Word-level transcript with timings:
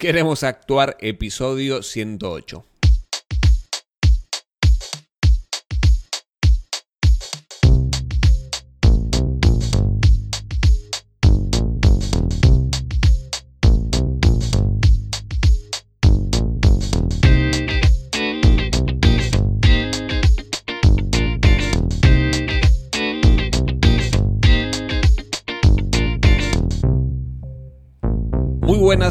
Queremos 0.00 0.44
actuar, 0.44 0.96
episodio 1.00 1.82
108. 1.82 2.69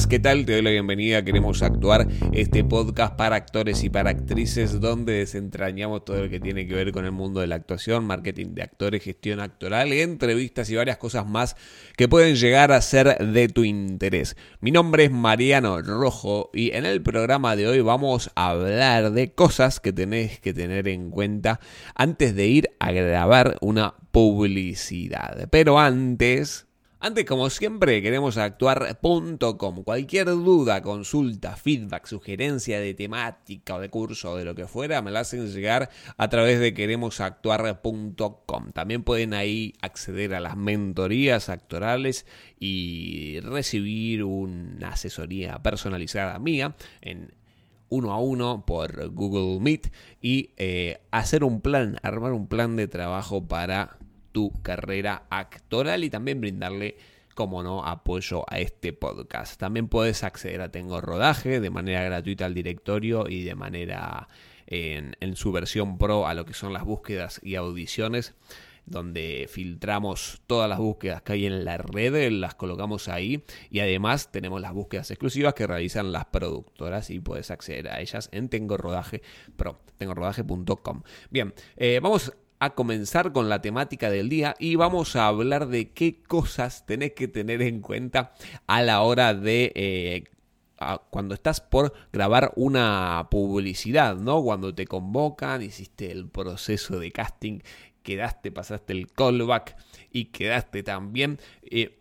¿Qué 0.09 0.17
tal? 0.17 0.43
Te 0.43 0.53
doy 0.53 0.63
la 0.63 0.71
bienvenida. 0.71 1.23
Queremos 1.23 1.61
actuar 1.61 2.07
este 2.31 2.63
podcast 2.63 3.15
para 3.15 3.35
actores 3.35 3.83
y 3.83 3.91
para 3.91 4.09
actrices 4.09 4.81
donde 4.81 5.13
desentrañamos 5.13 6.03
todo 6.03 6.23
lo 6.23 6.29
que 6.31 6.39
tiene 6.39 6.67
que 6.67 6.73
ver 6.73 6.91
con 6.91 7.05
el 7.05 7.11
mundo 7.11 7.41
de 7.41 7.47
la 7.47 7.55
actuación, 7.55 8.05
marketing 8.05 8.55
de 8.55 8.63
actores, 8.63 9.03
gestión 9.03 9.39
actoral, 9.39 9.93
entrevistas 9.93 10.67
y 10.71 10.75
varias 10.75 10.97
cosas 10.97 11.27
más 11.27 11.55
que 11.95 12.07
pueden 12.07 12.37
llegar 12.37 12.71
a 12.71 12.81
ser 12.81 13.19
de 13.19 13.49
tu 13.49 13.63
interés. 13.63 14.35
Mi 14.61 14.71
nombre 14.71 15.03
es 15.03 15.11
Mariano 15.11 15.79
Rojo 15.83 16.49
y 16.55 16.71
en 16.71 16.87
el 16.87 17.03
programa 17.03 17.55
de 17.55 17.67
hoy 17.67 17.81
vamos 17.81 18.31
a 18.33 18.49
hablar 18.49 19.11
de 19.11 19.33
cosas 19.33 19.79
que 19.79 19.93
tenés 19.93 20.39
que 20.39 20.55
tener 20.55 20.87
en 20.87 21.11
cuenta 21.11 21.59
antes 21.93 22.35
de 22.35 22.47
ir 22.47 22.69
a 22.79 22.91
grabar 22.91 23.57
una 23.61 23.93
publicidad. 24.11 25.47
Pero 25.51 25.77
antes 25.77 26.65
antes, 27.01 27.25
como 27.25 27.49
siempre, 27.49 28.01
queremos 28.01 28.37
actuar.com. 28.37 29.83
Cualquier 29.83 30.25
duda, 30.27 30.81
consulta, 30.81 31.55
feedback, 31.55 32.05
sugerencia 32.05 32.81
de 32.81 32.93
temática 32.93 33.75
o 33.75 33.79
de 33.79 33.89
curso 33.89 34.31
o 34.31 34.35
de 34.35 34.43
lo 34.43 34.53
que 34.53 34.67
fuera, 34.67 35.01
me 35.01 35.09
la 35.11 35.21
hacen 35.21 35.47
llegar 35.47 35.89
a 36.17 36.27
través 36.27 36.59
de 36.59 36.73
queremosactuar.com. 36.73 38.71
También 38.73 39.03
pueden 39.03 39.33
ahí 39.33 39.75
acceder 39.81 40.33
a 40.33 40.41
las 40.41 40.57
mentorías 40.57 41.47
actorales 41.47 42.25
y 42.59 43.39
recibir 43.39 44.25
una 44.25 44.89
asesoría 44.89 45.57
personalizada 45.63 46.37
mía 46.39 46.75
en 47.01 47.33
uno 47.89 48.11
a 48.11 48.19
uno 48.19 48.65
por 48.65 49.09
Google 49.09 49.59
Meet 49.61 49.91
y 50.21 50.51
eh, 50.57 51.01
hacer 51.11 51.43
un 51.43 51.61
plan, 51.61 51.97
armar 52.03 52.33
un 52.33 52.47
plan 52.47 52.75
de 52.75 52.87
trabajo 52.87 53.47
para 53.47 53.97
tu 54.31 54.51
carrera 54.61 55.23
actoral 55.29 56.03
y 56.03 56.09
también 56.09 56.41
brindarle 56.41 56.97
como 57.39 57.63
no, 57.63 57.85
apoyo 57.85 58.43
a 58.49 58.59
este 58.59 58.91
podcast. 58.91 59.57
También 59.57 59.87
puedes 59.87 60.25
acceder 60.25 60.59
a 60.59 60.71
Tengo 60.71 60.99
Rodaje 60.99 61.61
de 61.61 61.69
manera 61.69 62.03
gratuita 62.03 62.45
al 62.45 62.53
directorio 62.53 63.29
y 63.29 63.43
de 63.43 63.55
manera 63.55 64.27
en, 64.67 65.35
su 65.37 65.53
versión 65.53 65.97
pro 65.97 66.27
a 66.27 66.33
lo 66.33 66.45
que 66.45 66.53
son 66.53 66.73
las 66.73 66.83
búsquedas 66.83 67.39
y 67.41 67.55
audiciones 67.55 68.35
donde 68.85 69.47
filtramos 69.49 70.41
todas 70.47 70.67
las 70.67 70.79
búsquedas 70.79 71.21
que 71.21 71.33
hay 71.33 71.45
en 71.45 71.63
la 71.63 71.77
red, 71.77 72.29
las 72.31 72.55
colocamos 72.55 73.07
ahí 73.07 73.43
y 73.69 73.79
además 73.79 74.31
tenemos 74.31 74.59
las 74.59 74.73
búsquedas 74.73 75.09
exclusivas 75.09 75.53
que 75.53 75.65
realizan 75.65 76.11
las 76.11 76.25
productoras 76.25 77.09
y 77.09 77.21
puedes 77.21 77.51
acceder 77.51 77.87
a 77.87 78.01
ellas 78.01 78.27
en 78.33 78.49
Tengo 78.49 78.75
Rodaje 78.75 79.21
Pro, 79.55 79.79
tengorodaje.com. 79.97 81.03
Bien, 81.29 81.53
eh, 81.77 81.99
vamos 82.01 82.33
a 82.59 82.71
comenzar 82.71 83.31
con 83.31 83.49
la 83.49 83.61
temática 83.61 84.09
del 84.09 84.29
día 84.29 84.55
y 84.59 84.75
vamos 84.75 85.15
a 85.15 85.27
hablar 85.27 85.67
de 85.67 85.91
qué 85.91 86.21
cosas 86.21 86.85
tenés 86.85 87.13
que 87.13 87.27
tener 87.27 87.61
en 87.61 87.81
cuenta 87.81 88.33
a 88.67 88.81
la 88.81 89.01
hora 89.01 89.33
de... 89.33 89.71
Eh, 89.75 90.23
cuando 91.09 91.33
estás 91.33 91.59
por 91.59 91.93
grabar 92.13 92.53
una 92.55 93.27
publicidad, 93.29 94.15
¿no? 94.15 94.41
Cuando 94.41 94.73
te 94.73 94.87
convocan, 94.87 95.61
hiciste 95.61 96.09
el 96.09 96.29
proceso 96.29 96.99
de 96.99 97.11
casting, 97.11 97.59
quedaste, 98.01 98.49
pasaste 98.51 98.93
el 98.93 99.11
callback 99.11 99.75
y 100.11 100.25
quedaste 100.25 100.83
también. 100.83 101.37
Eh, 101.63 101.98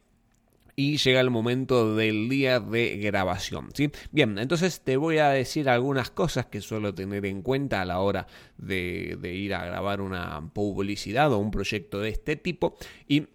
y 0.78 0.96
llega 0.98 1.18
el 1.18 1.30
momento 1.30 1.96
del 1.96 2.28
día 2.28 2.60
de 2.60 2.98
grabación. 2.98 3.70
¿sí? 3.74 3.90
Bien, 4.12 4.38
entonces 4.38 4.80
te 4.80 4.96
voy 4.96 5.18
a 5.18 5.30
decir 5.30 5.68
algunas 5.68 6.12
cosas 6.12 6.46
que 6.46 6.60
suelo 6.60 6.94
tener 6.94 7.26
en 7.26 7.42
cuenta 7.42 7.80
a 7.80 7.84
la 7.84 7.98
hora 7.98 8.28
de, 8.58 9.18
ir 9.24 9.54
a 9.54 9.64
grabar 9.64 10.00
una 10.00 10.52
publicidad 10.52 11.32
o 11.32 11.38
un 11.38 11.50
proyecto 11.50 11.98
de 11.98 12.10
este 12.10 12.36
tipo 12.36 12.76
y 13.08 13.26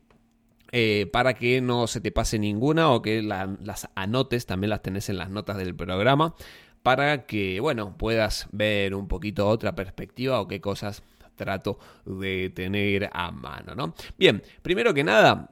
eh, 0.71 1.09
para 1.11 1.33
que 1.33 1.59
no 1.59 1.87
se 1.87 1.99
te 1.99 2.13
pase 2.13 2.39
ninguna 2.39 2.89
o 2.91 3.01
que 3.01 3.21
las 3.21 3.89
anotes, 3.93 4.45
también 4.45 4.69
las 4.69 4.81
tenés 4.81 5.09
en 5.09 5.17
las 5.17 5.29
notas 5.29 5.57
del 5.57 5.75
programa, 5.75 6.35
para 6.81 7.25
que, 7.25 7.59
bueno, 7.59 7.97
puedas 7.97 8.47
ver 8.53 8.95
un 8.95 9.09
poquito 9.09 9.49
otra 9.49 9.75
perspectiva 9.75 10.39
o 10.39 10.47
qué 10.47 10.61
cosas 10.61 11.03
trato 11.35 11.77
de 12.05 12.51
tener 12.55 13.09
a 13.11 13.31
mano, 13.31 13.75
¿no? 13.75 13.93
Bien, 14.17 14.41
primero 14.61 14.93
que 14.93 15.03
nada, 15.03 15.49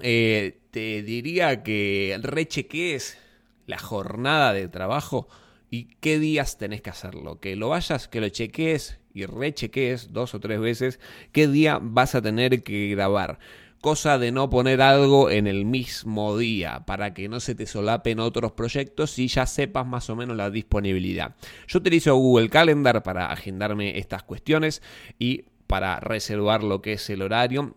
eh, 0.00 0.61
te 0.72 1.02
diría 1.02 1.62
que 1.62 2.18
recheques 2.22 3.18
la 3.66 3.78
jornada 3.78 4.54
de 4.54 4.68
trabajo 4.68 5.28
y 5.70 5.84
qué 6.00 6.18
días 6.18 6.56
tenés 6.56 6.80
que 6.80 6.88
hacerlo. 6.88 7.40
Que 7.40 7.56
lo 7.56 7.68
vayas, 7.68 8.08
que 8.08 8.22
lo 8.22 8.28
cheques 8.30 8.98
y 9.12 9.26
recheques 9.26 10.14
dos 10.14 10.34
o 10.34 10.40
tres 10.40 10.60
veces 10.60 10.98
qué 11.30 11.46
día 11.46 11.78
vas 11.80 12.14
a 12.14 12.22
tener 12.22 12.62
que 12.62 12.88
grabar. 12.88 13.38
Cosa 13.82 14.16
de 14.18 14.32
no 14.32 14.48
poner 14.48 14.80
algo 14.80 15.28
en 15.28 15.46
el 15.46 15.66
mismo 15.66 16.38
día 16.38 16.84
para 16.86 17.12
que 17.12 17.28
no 17.28 17.40
se 17.40 17.54
te 17.54 17.66
solapen 17.66 18.18
otros 18.18 18.52
proyectos 18.52 19.18
y 19.18 19.28
ya 19.28 19.44
sepas 19.44 19.86
más 19.86 20.08
o 20.08 20.16
menos 20.16 20.38
la 20.38 20.48
disponibilidad. 20.48 21.36
Yo 21.68 21.80
utilizo 21.80 22.14
Google 22.14 22.48
Calendar 22.48 23.02
para 23.02 23.30
agendarme 23.30 23.98
estas 23.98 24.22
cuestiones 24.22 24.80
y 25.18 25.44
para 25.66 26.00
reservar 26.00 26.62
lo 26.62 26.80
que 26.80 26.94
es 26.94 27.10
el 27.10 27.20
horario 27.20 27.76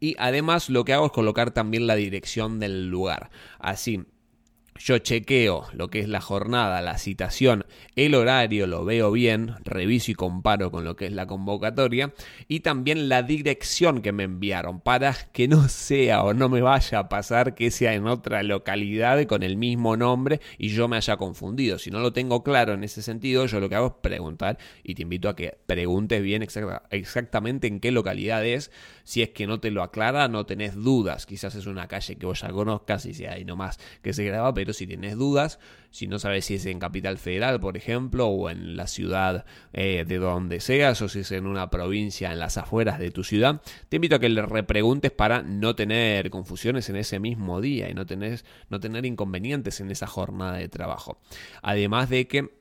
y 0.00 0.16
además 0.18 0.70
lo 0.70 0.84
que 0.84 0.94
hago 0.94 1.06
es 1.06 1.12
colocar 1.12 1.52
también 1.52 1.86
la 1.86 1.94
dirección 1.94 2.58
del 2.58 2.88
lugar. 2.88 3.30
Así, 3.58 4.04
yo 4.80 4.98
chequeo 4.98 5.66
lo 5.74 5.88
que 5.88 6.00
es 6.00 6.08
la 6.08 6.22
jornada, 6.22 6.80
la 6.80 6.96
citación, 6.96 7.66
el 7.96 8.14
horario, 8.14 8.66
lo 8.66 8.84
veo 8.84 9.12
bien, 9.12 9.54
reviso 9.62 10.10
y 10.10 10.14
comparo 10.14 10.70
con 10.70 10.84
lo 10.84 10.96
que 10.96 11.06
es 11.06 11.12
la 11.12 11.26
convocatoria 11.26 12.14
y 12.48 12.60
también 12.60 13.10
la 13.10 13.22
dirección 13.22 14.00
que 14.00 14.12
me 14.12 14.24
enviaron 14.24 14.80
para 14.80 15.14
que 15.32 15.48
no 15.48 15.68
sea 15.68 16.22
o 16.22 16.32
no 16.32 16.48
me 16.48 16.62
vaya 16.62 17.00
a 17.00 17.08
pasar 17.10 17.54
que 17.54 17.70
sea 17.70 17.94
en 17.94 18.06
otra 18.06 18.42
localidad 18.42 19.22
con 19.26 19.42
el 19.42 19.58
mismo 19.58 19.98
nombre 19.98 20.40
y 20.56 20.68
yo 20.68 20.88
me 20.88 20.96
haya 20.96 21.18
confundido. 21.18 21.78
Si 21.78 21.90
no 21.90 22.00
lo 22.00 22.14
tengo 22.14 22.42
claro 22.42 22.72
en 22.72 22.82
ese 22.82 23.02
sentido, 23.02 23.44
yo 23.44 23.60
lo 23.60 23.68
que 23.68 23.74
hago 23.74 23.88
es 23.88 23.94
preguntar 24.00 24.56
y 24.82 24.94
te 24.94 25.02
invito 25.02 25.28
a 25.28 25.36
que 25.36 25.58
preguntes 25.66 26.22
bien 26.22 26.42
exactamente 26.90 27.66
en 27.66 27.80
qué 27.80 27.90
localidad 27.90 28.46
es. 28.46 28.70
Si 29.04 29.20
es 29.22 29.30
que 29.30 29.46
no 29.46 29.60
te 29.60 29.70
lo 29.70 29.82
aclara, 29.82 30.28
no 30.28 30.46
tenés 30.46 30.74
dudas. 30.74 31.26
Quizás 31.26 31.54
es 31.54 31.66
una 31.66 31.86
calle 31.86 32.16
que 32.16 32.24
vos 32.24 32.40
ya 32.40 32.48
conozcas 32.48 33.04
y 33.04 33.12
sea 33.12 33.32
ahí 33.32 33.44
nomás 33.44 33.78
que 34.02 34.12
se 34.12 34.24
graba, 34.24 34.54
pero 34.54 34.69
si 34.72 34.86
tienes 34.86 35.16
dudas, 35.16 35.58
si 35.90 36.06
no 36.06 36.18
sabes 36.18 36.44
si 36.44 36.54
es 36.54 36.66
en 36.66 36.78
Capital 36.78 37.18
Federal, 37.18 37.60
por 37.60 37.76
ejemplo, 37.76 38.26
o 38.26 38.50
en 38.50 38.76
la 38.76 38.86
ciudad 38.86 39.44
eh, 39.72 40.04
de 40.06 40.18
donde 40.18 40.60
seas, 40.60 41.02
o 41.02 41.08
si 41.08 41.20
es 41.20 41.32
en 41.32 41.46
una 41.46 41.70
provincia 41.70 42.32
en 42.32 42.38
las 42.38 42.56
afueras 42.56 42.98
de 42.98 43.10
tu 43.10 43.24
ciudad, 43.24 43.60
te 43.88 43.96
invito 43.96 44.16
a 44.16 44.18
que 44.18 44.28
le 44.28 44.42
repreguntes 44.42 45.10
para 45.10 45.42
no 45.42 45.74
tener 45.74 46.30
confusiones 46.30 46.88
en 46.90 46.96
ese 46.96 47.18
mismo 47.18 47.60
día 47.60 47.90
y 47.90 47.94
no, 47.94 48.04
no 48.68 48.80
tener 48.80 49.06
inconvenientes 49.06 49.80
en 49.80 49.90
esa 49.90 50.06
jornada 50.06 50.58
de 50.58 50.68
trabajo. 50.68 51.18
Además 51.62 52.08
de 52.08 52.26
que 52.28 52.59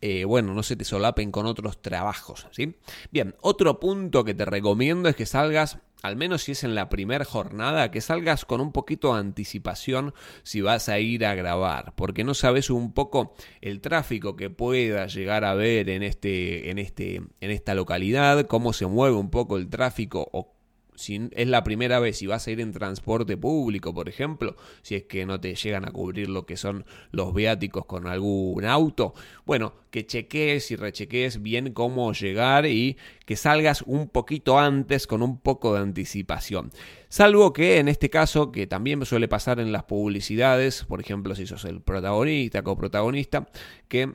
eh, 0.00 0.24
bueno, 0.24 0.54
no 0.54 0.62
se 0.62 0.76
te 0.76 0.84
solapen 0.84 1.30
con 1.30 1.46
otros 1.46 1.80
trabajos, 1.80 2.46
¿sí? 2.50 2.74
Bien, 3.10 3.34
otro 3.40 3.80
punto 3.80 4.24
que 4.24 4.34
te 4.34 4.44
recomiendo 4.44 5.08
es 5.08 5.16
que 5.16 5.26
salgas, 5.26 5.78
al 6.02 6.16
menos 6.16 6.42
si 6.44 6.52
es 6.52 6.64
en 6.64 6.74
la 6.74 6.88
primera 6.88 7.24
jornada, 7.24 7.90
que 7.90 8.00
salgas 8.00 8.44
con 8.44 8.60
un 8.60 8.72
poquito 8.72 9.14
de 9.14 9.20
anticipación 9.20 10.14
si 10.42 10.60
vas 10.60 10.88
a 10.88 10.98
ir 10.98 11.24
a 11.24 11.34
grabar, 11.34 11.94
porque 11.96 12.24
no 12.24 12.34
sabes 12.34 12.70
un 12.70 12.92
poco 12.92 13.34
el 13.60 13.80
tráfico 13.80 14.36
que 14.36 14.50
pueda 14.50 15.06
llegar 15.06 15.44
a 15.44 15.52
haber 15.52 15.88
en 15.88 16.02
este, 16.02 16.70
en 16.70 16.78
este, 16.78 17.16
en 17.40 17.50
esta 17.50 17.74
localidad, 17.74 18.46
cómo 18.46 18.72
se 18.72 18.86
mueve 18.86 19.16
un 19.16 19.30
poco 19.30 19.56
el 19.56 19.68
tráfico 19.68 20.28
o 20.32 20.55
si 20.96 21.28
es 21.32 21.48
la 21.48 21.62
primera 21.62 22.00
vez 22.00 22.20
y 22.22 22.26
vas 22.26 22.46
a 22.46 22.50
ir 22.50 22.60
en 22.60 22.72
transporte 22.72 23.36
público, 23.36 23.94
por 23.94 24.08
ejemplo, 24.08 24.56
si 24.82 24.96
es 24.96 25.04
que 25.04 25.26
no 25.26 25.40
te 25.40 25.54
llegan 25.54 25.86
a 25.86 25.92
cubrir 25.92 26.28
lo 26.28 26.46
que 26.46 26.56
son 26.56 26.84
los 27.12 27.34
viáticos 27.34 27.86
con 27.86 28.06
algún 28.06 28.64
auto, 28.64 29.14
bueno, 29.44 29.74
que 29.90 30.06
cheques 30.06 30.70
y 30.70 30.76
recheques 30.76 31.42
bien 31.42 31.72
cómo 31.72 32.12
llegar 32.12 32.66
y 32.66 32.96
que 33.24 33.36
salgas 33.36 33.82
un 33.82 34.08
poquito 34.08 34.58
antes 34.58 35.06
con 35.06 35.22
un 35.22 35.38
poco 35.38 35.74
de 35.74 35.80
anticipación. 35.80 36.70
Salvo 37.08 37.52
que 37.52 37.78
en 37.78 37.88
este 37.88 38.10
caso, 38.10 38.50
que 38.50 38.66
también 38.66 39.04
suele 39.06 39.28
pasar 39.28 39.60
en 39.60 39.72
las 39.72 39.84
publicidades, 39.84 40.84
por 40.84 41.00
ejemplo, 41.00 41.34
si 41.34 41.46
sos 41.46 41.64
el 41.64 41.80
protagonista, 41.80 42.62
coprotagonista, 42.62 43.48
que 43.88 44.14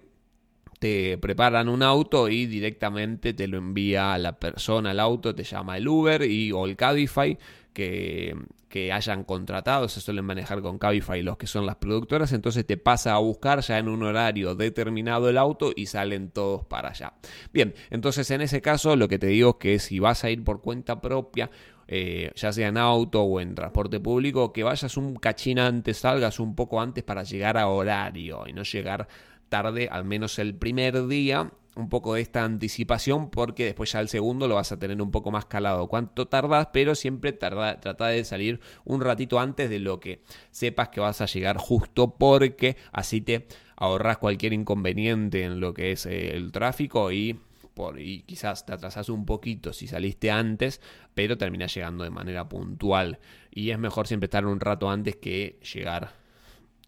te 0.81 1.19
preparan 1.19 1.69
un 1.69 1.83
auto 1.83 2.27
y 2.27 2.47
directamente 2.47 3.35
te 3.35 3.47
lo 3.47 3.59
envía 3.59 4.13
a 4.15 4.17
la 4.17 4.39
persona, 4.39 4.89
el 4.89 4.99
auto, 4.99 5.35
te 5.35 5.43
llama 5.43 5.77
el 5.77 5.87
Uber 5.87 6.23
y, 6.23 6.51
o 6.51 6.65
el 6.65 6.75
Cabify, 6.75 7.37
que 7.71 8.35
que 8.71 8.91
hayan 8.91 9.23
contratado, 9.23 9.87
se 9.89 10.01
suelen 10.01 10.25
manejar 10.25 10.61
con 10.61 10.79
Cabify 10.79 11.21
los 11.21 11.37
que 11.37 11.45
son 11.45 11.67
las 11.67 11.75
productoras, 11.75 12.31
entonces 12.31 12.65
te 12.65 12.77
pasa 12.77 13.13
a 13.13 13.19
buscar 13.19 13.59
ya 13.59 13.77
en 13.77 13.89
un 13.89 14.01
horario 14.01 14.55
determinado 14.55 15.29
el 15.29 15.37
auto 15.37 15.71
y 15.75 15.85
salen 15.85 16.29
todos 16.29 16.65
para 16.65 16.89
allá. 16.89 17.13
Bien, 17.53 17.75
entonces 17.91 18.31
en 18.31 18.41
ese 18.41 18.61
caso 18.61 18.95
lo 18.95 19.07
que 19.07 19.19
te 19.19 19.27
digo 19.27 19.51
es 19.51 19.55
que 19.57 19.79
si 19.79 19.99
vas 19.99 20.23
a 20.23 20.31
ir 20.31 20.43
por 20.43 20.61
cuenta 20.61 21.01
propia, 21.01 21.51
eh, 21.87 22.31
ya 22.35 22.53
sea 22.53 22.69
en 22.69 22.77
auto 22.77 23.21
o 23.21 23.41
en 23.41 23.53
transporte 23.53 23.99
público, 23.99 24.53
que 24.53 24.63
vayas 24.63 24.95
un 24.95 25.15
cachín 25.15 25.59
antes, 25.59 25.97
salgas 25.97 26.39
un 26.39 26.55
poco 26.55 26.79
antes 26.79 27.03
para 27.03 27.23
llegar 27.23 27.57
a 27.57 27.67
horario 27.67 28.45
y 28.47 28.53
no 28.53 28.63
llegar 28.63 29.09
tarde, 29.51 29.89
al 29.91 30.05
menos 30.05 30.39
el 30.39 30.55
primer 30.55 31.07
día, 31.07 31.51
un 31.75 31.89
poco 31.89 32.13
de 32.13 32.21
esta 32.21 32.43
anticipación 32.45 33.29
porque 33.29 33.65
después 33.65 33.91
ya 33.91 33.99
el 33.99 34.07
segundo 34.07 34.47
lo 34.47 34.55
vas 34.55 34.71
a 34.71 34.79
tener 34.79 35.01
un 35.01 35.11
poco 35.11 35.29
más 35.29 35.45
calado. 35.45 35.87
¿Cuánto 35.89 36.27
tardas? 36.27 36.69
Pero 36.71 36.95
siempre 36.95 37.33
trata 37.33 38.07
de 38.07 38.23
salir 38.23 38.61
un 38.85 39.01
ratito 39.01 39.39
antes 39.39 39.69
de 39.69 39.79
lo 39.79 39.99
que 39.99 40.23
sepas 40.51 40.89
que 40.89 41.01
vas 41.01 41.19
a 41.19 41.25
llegar 41.25 41.57
justo 41.57 42.15
porque 42.17 42.77
así 42.93 43.19
te 43.19 43.45
ahorras 43.75 44.17
cualquier 44.17 44.53
inconveniente 44.53 45.43
en 45.43 45.59
lo 45.59 45.73
que 45.73 45.91
es 45.91 46.05
eh, 46.05 46.35
el 46.35 46.53
tráfico 46.53 47.11
y 47.11 47.37
por, 47.73 47.97
quizás 47.97 48.65
te 48.65 48.73
atrasas 48.73 49.09
un 49.09 49.25
poquito 49.25 49.73
si 49.73 49.87
saliste 49.87 50.31
antes, 50.31 50.79
pero 51.13 51.37
terminas 51.37 51.75
llegando 51.75 52.05
de 52.05 52.09
manera 52.09 52.47
puntual. 52.47 53.19
Y 53.51 53.71
es 53.71 53.79
mejor 53.79 54.07
siempre 54.07 54.27
estar 54.27 54.45
un 54.45 54.61
rato 54.61 54.89
antes 54.89 55.17
que 55.17 55.59
llegar 55.73 56.13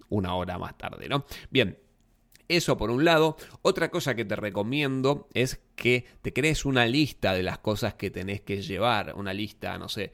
una 0.10 0.36
hora 0.36 0.58
más 0.58 0.78
tarde, 0.78 1.10
¿no? 1.10 1.26
Bien, 1.50 1.78
eso 2.56 2.78
por 2.78 2.92
un 2.92 3.06
lado. 3.06 3.38
Otra 3.62 3.90
cosa 3.90 4.16
que 4.16 4.26
te 4.26 4.36
recomiendo 4.36 5.28
es 5.34 5.62
que 5.76 6.06
te 6.22 6.34
crees 6.34 6.66
una 6.66 6.86
lista 6.86 7.34
de 7.34 7.44
las 7.44 7.60
cosas 7.60 7.96
que 7.96 8.12
tenés 8.12 8.42
que 8.42 8.62
llevar. 8.62 9.14
Una 9.16 9.34
lista, 9.34 9.78
no 9.78 9.90
sé, 9.90 10.12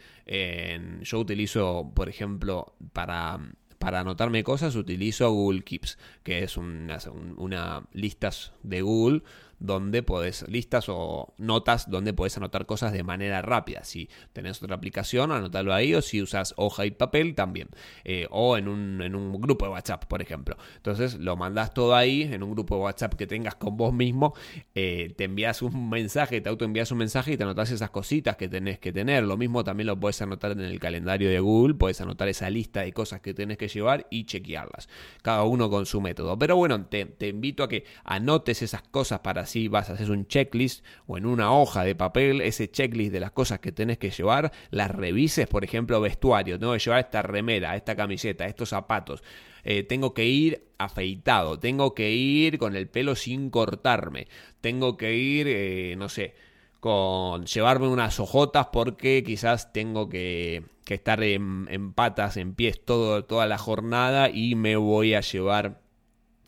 yo 1.01 1.19
utilizo, 1.19 1.91
por 1.95 2.09
ejemplo, 2.09 2.75
para, 2.93 3.39
para 3.77 4.01
anotarme 4.01 4.43
cosas, 4.43 4.75
utilizo 4.75 5.31
Google 5.31 5.63
Keeps, 5.63 5.97
que 6.23 6.43
es 6.43 6.57
una, 6.57 6.97
una 7.37 7.87
listas 7.93 8.53
de 8.63 8.81
Google 8.81 9.23
donde 9.59 10.03
podés, 10.03 10.47
listas 10.47 10.85
o 10.87 11.33
notas 11.37 11.89
donde 11.89 12.13
podés 12.13 12.37
anotar 12.37 12.65
cosas 12.65 12.93
de 12.93 13.03
manera 13.03 13.41
rápida. 13.41 13.83
Si 13.83 14.09
tenés 14.33 14.61
otra 14.63 14.75
aplicación, 14.75 15.31
anótalo 15.31 15.73
ahí, 15.73 15.93
o 15.93 16.01
si 16.01 16.21
usas 16.21 16.53
hoja 16.57 16.85
y 16.85 16.91
papel 16.91 17.35
también. 17.35 17.69
Eh, 18.03 18.27
o 18.31 18.57
en 18.57 18.67
un, 18.67 19.01
en 19.01 19.15
un 19.15 19.39
grupo 19.39 19.65
de 19.65 19.71
WhatsApp, 19.71 20.05
por 20.05 20.21
ejemplo. 20.21 20.57
Entonces 20.77 21.15
lo 21.15 21.35
mandás 21.35 21.73
todo 21.73 21.95
ahí, 21.95 22.23
en 22.23 22.43
un 22.43 22.51
grupo 22.51 22.75
de 22.75 22.81
WhatsApp 22.81 23.15
que 23.15 23.27
tengas 23.27 23.55
con 23.55 23.77
vos 23.77 23.93
mismo, 23.93 24.33
eh, 24.75 25.13
te 25.17 25.25
envías 25.25 25.61
un 25.61 25.89
mensaje, 25.89 26.41
te 26.41 26.49
autoenvías 26.49 26.91
un 26.91 26.99
mensaje 26.99 27.33
y 27.33 27.37
te 27.37 27.43
anotás 27.43 27.71
esas 27.71 27.89
cositas 27.89 28.37
que 28.37 28.47
tenés 28.47 28.79
que 28.79 28.91
tener. 28.91 29.23
Lo 29.23 29.37
mismo 29.37 29.63
también 29.63 29.87
lo 29.87 29.99
puedes 29.99 30.21
anotar 30.21 30.51
en 30.51 30.61
el 30.61 30.79
calendario 30.79 31.29
de 31.29 31.39
Google, 31.39 31.75
puedes 31.75 31.99
anotar 32.01 32.27
esa 32.29 32.49
lista 32.49 32.81
de 32.81 32.93
cosas 32.93 33.21
que 33.21 33.33
tenés 33.33 33.57
que 33.57 33.67
llevar 33.67 34.07
y 34.09 34.25
chequearlas. 34.25 34.87
Cada 35.21 35.43
uno 35.43 35.69
con 35.69 35.85
su 35.85 36.01
método. 36.01 36.37
Pero 36.39 36.55
bueno, 36.55 36.85
te, 36.85 37.05
te 37.05 37.27
invito 37.27 37.63
a 37.63 37.69
que 37.69 37.83
anotes 38.03 38.61
esas 38.61 38.83
cosas 38.83 39.19
para 39.19 39.45
así 39.49 39.67
vas 39.67 39.89
a 39.89 39.93
hacer 39.93 40.11
un 40.11 40.27
checklist 40.27 40.85
o 41.07 41.17
en 41.17 41.25
una 41.25 41.51
hoja 41.51 41.83
de 41.83 41.95
papel 41.95 42.41
ese 42.41 42.69
checklist 42.69 43.11
de 43.11 43.19
las 43.19 43.31
cosas 43.31 43.59
que 43.59 43.71
tenés 43.71 43.97
que 43.97 44.11
llevar, 44.11 44.51
las 44.69 44.91
revises, 44.91 45.47
por 45.47 45.63
ejemplo, 45.63 45.99
vestuario, 45.99 46.59
tengo 46.59 46.73
que 46.73 46.79
llevar 46.79 46.99
esta 46.99 47.23
remera, 47.23 47.75
esta 47.75 47.95
camiseta, 47.95 48.45
estos 48.45 48.69
zapatos, 48.69 49.23
eh, 49.63 49.83
tengo 49.83 50.13
que 50.13 50.25
ir 50.25 50.67
afeitado, 50.77 51.57
tengo 51.59 51.95
que 51.95 52.11
ir 52.11 52.59
con 52.59 52.75
el 52.75 52.87
pelo 52.87 53.15
sin 53.15 53.49
cortarme, 53.49 54.27
tengo 54.61 54.97
que 54.97 55.15
ir, 55.15 55.47
eh, 55.49 55.95
no 55.97 56.09
sé, 56.09 56.35
con 56.79 57.45
llevarme 57.45 57.87
unas 57.87 58.19
hojotas 58.19 58.67
porque 58.71 59.23
quizás 59.25 59.73
tengo 59.73 60.09
que, 60.09 60.63
estar 60.87 61.23
en, 61.23 61.67
en, 61.69 61.93
patas, 61.93 62.37
en 62.37 62.53
pies 62.53 62.83
todo, 62.85 63.25
toda 63.25 63.47
la 63.47 63.57
jornada 63.57 64.29
y 64.29 64.55
me 64.55 64.75
voy 64.75 65.15
a 65.15 65.21
llevar 65.21 65.81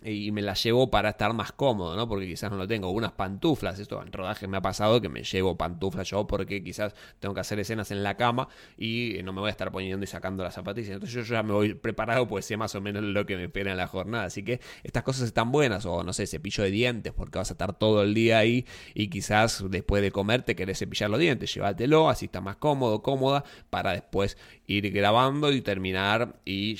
y 0.03 0.31
me 0.31 0.41
la 0.41 0.53
llevo 0.53 0.89
para 0.89 1.09
estar 1.09 1.33
más 1.33 1.51
cómodo, 1.51 1.95
¿no? 1.95 2.07
Porque 2.07 2.27
quizás 2.27 2.49
no 2.51 2.57
lo 2.57 2.67
tengo. 2.67 2.89
Unas 2.89 3.11
pantuflas, 3.11 3.79
esto 3.79 4.01
en 4.01 4.11
rodaje 4.11 4.47
me 4.47 4.57
ha 4.57 4.61
pasado 4.61 4.99
que 4.99 5.09
me 5.09 5.23
llevo 5.23 5.57
pantuflas 5.57 6.09
yo 6.09 6.25
porque 6.25 6.63
quizás 6.63 6.95
tengo 7.19 7.35
que 7.35 7.41
hacer 7.41 7.59
escenas 7.59 7.91
en 7.91 8.03
la 8.03 8.17
cama 8.17 8.47
y 8.77 9.19
no 9.23 9.33
me 9.33 9.41
voy 9.41 9.49
a 9.49 9.51
estar 9.51 9.71
poniendo 9.71 10.03
y 10.03 10.07
sacando 10.07 10.43
las 10.43 10.55
zapatillas. 10.55 10.91
Entonces 10.91 11.13
yo 11.27 11.35
ya 11.35 11.43
me 11.43 11.53
voy 11.53 11.73
preparado, 11.75 12.27
pues 12.27 12.45
sé 12.45 12.57
más 12.57 12.73
o 12.75 12.81
menos 12.81 13.03
lo 13.03 13.25
que 13.25 13.35
me 13.35 13.43
espera 13.45 13.71
en 13.71 13.77
la 13.77 13.87
jornada. 13.87 14.25
Así 14.25 14.43
que 14.43 14.59
estas 14.83 15.03
cosas 15.03 15.23
están 15.23 15.51
buenas, 15.51 15.85
o 15.85 16.03
no 16.03 16.13
sé, 16.13 16.25
cepillo 16.25 16.63
de 16.63 16.71
dientes, 16.71 17.13
porque 17.13 17.37
vas 17.37 17.51
a 17.51 17.53
estar 17.53 17.77
todo 17.77 18.01
el 18.03 18.13
día 18.13 18.39
ahí 18.39 18.65
y 18.93 19.09
quizás 19.09 19.63
después 19.69 20.01
de 20.01 20.11
comer 20.11 20.43
te 20.43 20.55
querés 20.55 20.79
cepillar 20.79 21.09
los 21.09 21.19
dientes. 21.19 21.53
Llévatelo, 21.53 22.09
así 22.09 22.25
está 22.25 22.41
más 22.41 22.55
cómodo, 22.55 23.01
cómoda, 23.03 23.43
para 23.69 23.93
después 23.93 24.37
ir 24.65 24.89
grabando 24.91 25.51
y 25.51 25.61
terminar 25.61 26.39
y 26.45 26.77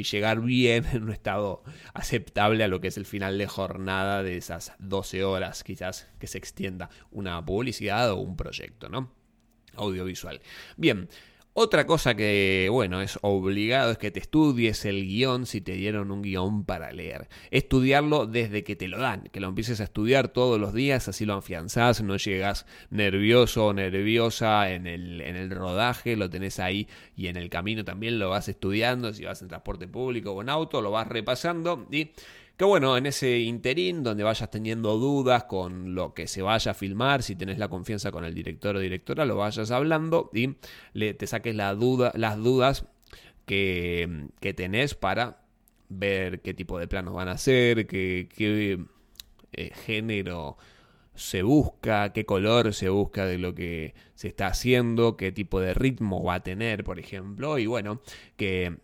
y 0.00 0.04
llegar 0.04 0.40
bien 0.40 0.86
en 0.92 1.04
un 1.04 1.12
estado 1.12 1.62
aceptable 1.94 2.64
a 2.64 2.68
lo 2.68 2.80
que 2.80 2.88
es 2.88 2.96
el 2.96 3.06
final 3.06 3.38
de 3.38 3.46
jornada 3.46 4.22
de 4.22 4.36
esas 4.36 4.72
12 4.78 5.24
horas, 5.24 5.62
quizás 5.62 6.08
que 6.18 6.26
se 6.26 6.38
extienda 6.38 6.90
una 7.10 7.44
publicidad 7.44 8.10
o 8.10 8.16
un 8.16 8.36
proyecto, 8.36 8.88
¿no? 8.88 9.12
Audiovisual. 9.76 10.40
Bien, 10.76 11.08
otra 11.52 11.86
cosa 11.86 12.14
que, 12.14 12.68
bueno, 12.70 13.00
es 13.00 13.18
obligado 13.22 13.90
es 13.90 13.98
que 13.98 14.10
te 14.10 14.20
estudies 14.20 14.84
el 14.84 15.04
guion 15.04 15.46
si 15.46 15.60
te 15.60 15.72
dieron 15.72 16.12
un 16.12 16.22
guion 16.22 16.64
para 16.64 16.92
leer. 16.92 17.28
Estudiarlo 17.50 18.26
desde 18.26 18.62
que 18.62 18.76
te 18.76 18.86
lo 18.86 18.98
dan, 18.98 19.24
que 19.32 19.40
lo 19.40 19.48
empieces 19.48 19.80
a 19.80 19.84
estudiar 19.84 20.28
todos 20.28 20.60
los 20.60 20.72
días, 20.72 21.08
así 21.08 21.26
lo 21.26 21.34
afianzás, 21.34 22.02
no 22.02 22.16
llegas 22.16 22.66
nervioso 22.90 23.66
o 23.66 23.72
nerviosa 23.72 24.70
en 24.70 24.86
el, 24.86 25.20
en 25.20 25.34
el 25.34 25.50
rodaje, 25.50 26.16
lo 26.16 26.30
tenés 26.30 26.60
ahí 26.60 26.88
y 27.16 27.26
en 27.26 27.36
el 27.36 27.50
camino 27.50 27.84
también 27.84 28.18
lo 28.18 28.30
vas 28.30 28.48
estudiando, 28.48 29.12
si 29.12 29.24
vas 29.24 29.42
en 29.42 29.48
transporte 29.48 29.88
público 29.88 30.30
o 30.32 30.42
en 30.42 30.50
auto, 30.50 30.80
lo 30.80 30.92
vas 30.92 31.08
repasando 31.08 31.86
y 31.90 32.10
que 32.60 32.66
bueno, 32.66 32.98
en 32.98 33.06
ese 33.06 33.38
interín 33.38 34.02
donde 34.02 34.22
vayas 34.22 34.50
teniendo 34.50 34.98
dudas 34.98 35.44
con 35.44 35.94
lo 35.94 36.12
que 36.12 36.26
se 36.26 36.42
vaya 36.42 36.72
a 36.72 36.74
filmar, 36.74 37.22
si 37.22 37.34
tenés 37.34 37.56
la 37.56 37.68
confianza 37.68 38.12
con 38.12 38.22
el 38.22 38.34
director 38.34 38.76
o 38.76 38.80
directora, 38.80 39.24
lo 39.24 39.36
vayas 39.36 39.70
hablando 39.70 40.28
y 40.34 40.56
le, 40.92 41.14
te 41.14 41.26
saques 41.26 41.54
las 41.54 41.78
dudas 41.78 42.84
que, 43.46 44.26
que 44.40 44.52
tenés 44.52 44.94
para 44.94 45.40
ver 45.88 46.42
qué 46.42 46.52
tipo 46.52 46.78
de 46.78 46.86
planos 46.86 47.14
van 47.14 47.28
a 47.28 47.32
hacer, 47.32 47.86
qué, 47.86 48.28
qué 48.36 48.78
eh, 49.52 49.70
género 49.86 50.58
se 51.14 51.42
busca, 51.42 52.12
qué 52.12 52.26
color 52.26 52.74
se 52.74 52.90
busca 52.90 53.24
de 53.24 53.38
lo 53.38 53.54
que 53.54 53.94
se 54.14 54.28
está 54.28 54.48
haciendo, 54.48 55.16
qué 55.16 55.32
tipo 55.32 55.60
de 55.60 55.72
ritmo 55.72 56.22
va 56.22 56.34
a 56.34 56.42
tener, 56.42 56.84
por 56.84 56.98
ejemplo, 56.98 57.56
y 57.56 57.64
bueno, 57.64 58.02
que 58.36 58.80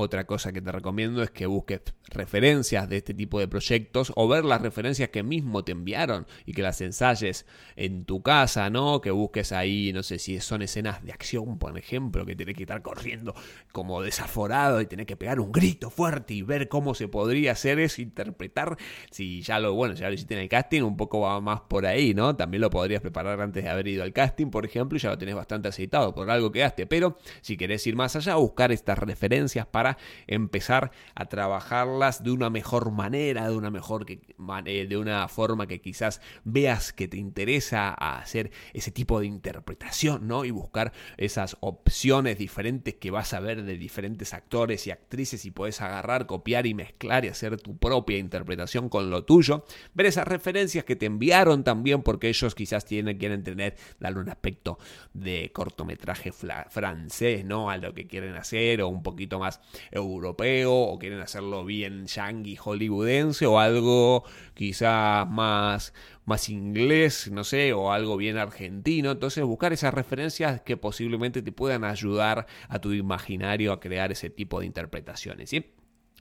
otra 0.00 0.26
cosa 0.26 0.52
que 0.52 0.62
te 0.62 0.70
recomiendo 0.70 1.24
es 1.24 1.32
que 1.32 1.46
busques 1.46 1.80
referencias 2.10 2.88
de 2.88 2.98
este 2.98 3.14
tipo 3.14 3.40
de 3.40 3.48
proyectos 3.48 4.12
o 4.14 4.28
ver 4.28 4.44
las 4.44 4.62
referencias 4.62 5.08
que 5.08 5.24
mismo 5.24 5.64
te 5.64 5.72
enviaron 5.72 6.24
y 6.46 6.52
que 6.52 6.62
las 6.62 6.80
ensayes 6.80 7.46
en 7.74 8.04
tu 8.04 8.22
casa, 8.22 8.70
¿no? 8.70 9.00
Que 9.00 9.10
busques 9.10 9.50
ahí, 9.50 9.92
no 9.92 10.04
sé 10.04 10.20
si 10.20 10.38
son 10.38 10.62
escenas 10.62 11.04
de 11.04 11.10
acción, 11.10 11.58
por 11.58 11.76
ejemplo, 11.76 12.24
que 12.24 12.36
tenés 12.36 12.54
que 12.54 12.62
estar 12.62 12.80
corriendo 12.80 13.34
como 13.72 14.00
desaforado 14.00 14.80
y 14.80 14.86
tenés 14.86 15.06
que 15.06 15.16
pegar 15.16 15.40
un 15.40 15.50
grito 15.50 15.90
fuerte 15.90 16.32
y 16.32 16.42
ver 16.42 16.68
cómo 16.68 16.94
se 16.94 17.08
podría 17.08 17.50
hacer 17.50 17.80
eso, 17.80 18.00
interpretar. 18.00 18.76
Si 19.10 19.42
ya 19.42 19.58
lo, 19.58 19.74
bueno, 19.74 19.94
ya 19.94 20.06
lo 20.06 20.14
hiciste 20.14 20.34
en 20.34 20.40
el 20.40 20.48
casting, 20.48 20.82
un 20.82 20.96
poco 20.96 21.22
va 21.22 21.40
más 21.40 21.62
por 21.62 21.86
ahí, 21.86 22.14
¿no? 22.14 22.36
También 22.36 22.60
lo 22.60 22.70
podrías 22.70 23.00
preparar 23.00 23.40
antes 23.40 23.64
de 23.64 23.68
haber 23.68 23.88
ido 23.88 24.04
al 24.04 24.12
casting, 24.12 24.46
por 24.50 24.64
ejemplo, 24.64 24.96
y 24.96 25.00
ya 25.00 25.10
lo 25.10 25.18
tenés 25.18 25.34
bastante 25.34 25.66
aceitado, 25.66 26.14
por 26.14 26.30
algo 26.30 26.52
que 26.52 26.60
quedaste. 26.60 26.86
Pero 26.86 27.18
si 27.40 27.56
querés 27.56 27.84
ir 27.88 27.96
más 27.96 28.14
allá, 28.14 28.36
buscar 28.36 28.70
estas 28.70 28.96
referencias 28.96 29.66
para 29.66 29.87
empezar 30.26 30.90
a 31.14 31.26
trabajarlas 31.26 32.22
de 32.22 32.30
una 32.30 32.50
mejor 32.50 32.90
manera, 32.90 33.48
de 33.48 33.56
una 33.56 33.70
mejor 33.70 34.04
que, 34.04 34.20
de 34.36 34.96
una 34.96 35.28
forma 35.28 35.66
que 35.66 35.80
quizás 35.80 36.20
veas 36.44 36.92
que 36.92 37.08
te 37.08 37.16
interesa 37.16 37.94
hacer 37.94 38.50
ese 38.72 38.90
tipo 38.90 39.20
de 39.20 39.26
interpretación, 39.26 40.26
¿no? 40.26 40.44
Y 40.44 40.50
buscar 40.50 40.92
esas 41.16 41.56
opciones 41.60 42.38
diferentes 42.38 42.94
que 42.94 43.10
vas 43.10 43.32
a 43.34 43.40
ver 43.40 43.62
de 43.62 43.76
diferentes 43.76 44.34
actores 44.34 44.86
y 44.86 44.90
actrices 44.90 45.44
y 45.44 45.50
puedes 45.50 45.80
agarrar, 45.80 46.26
copiar 46.26 46.66
y 46.66 46.74
mezclar 46.74 47.24
y 47.24 47.28
hacer 47.28 47.60
tu 47.60 47.76
propia 47.76 48.18
interpretación 48.18 48.88
con 48.88 49.10
lo 49.10 49.24
tuyo. 49.24 49.64
Ver 49.94 50.06
esas 50.06 50.28
referencias 50.28 50.84
que 50.84 50.96
te 50.96 51.06
enviaron 51.06 51.64
también 51.64 52.02
porque 52.02 52.28
ellos 52.28 52.54
quizás 52.54 52.84
tienen, 52.84 53.18
quieren 53.18 53.42
tener, 53.42 53.76
darle 54.00 54.20
un 54.20 54.28
aspecto 54.28 54.78
de 55.12 55.50
cortometraje 55.52 56.32
francés, 56.32 57.44
¿no? 57.44 57.70
A 57.70 57.76
lo 57.76 57.94
que 57.94 58.06
quieren 58.06 58.34
hacer 58.34 58.82
o 58.82 58.88
un 58.88 59.02
poquito 59.02 59.38
más 59.38 59.60
europeo 59.90 60.74
o 60.74 60.98
quieren 60.98 61.20
hacerlo 61.20 61.64
bien 61.64 62.06
yankee 62.06 62.56
hollywoodense 62.56 63.46
o 63.46 63.58
algo 63.58 64.24
quizás 64.54 65.28
más 65.28 65.92
más 66.28 66.50
inglés, 66.50 67.30
no 67.32 67.42
sé, 67.42 67.72
o 67.72 67.90
algo 67.90 68.16
bien 68.18 68.36
argentino. 68.36 69.12
Entonces 69.12 69.44
buscar 69.44 69.72
esas 69.72 69.94
referencias 69.94 70.60
que 70.60 70.76
posiblemente 70.76 71.42
te 71.42 71.52
puedan 71.52 71.84
ayudar 71.84 72.46
a 72.68 72.78
tu 72.80 72.92
imaginario 72.92 73.72
a 73.72 73.80
crear 73.80 74.12
ese 74.12 74.28
tipo 74.30 74.60
de 74.60 74.66
interpretaciones, 74.66 75.50
¿sí? 75.50 75.72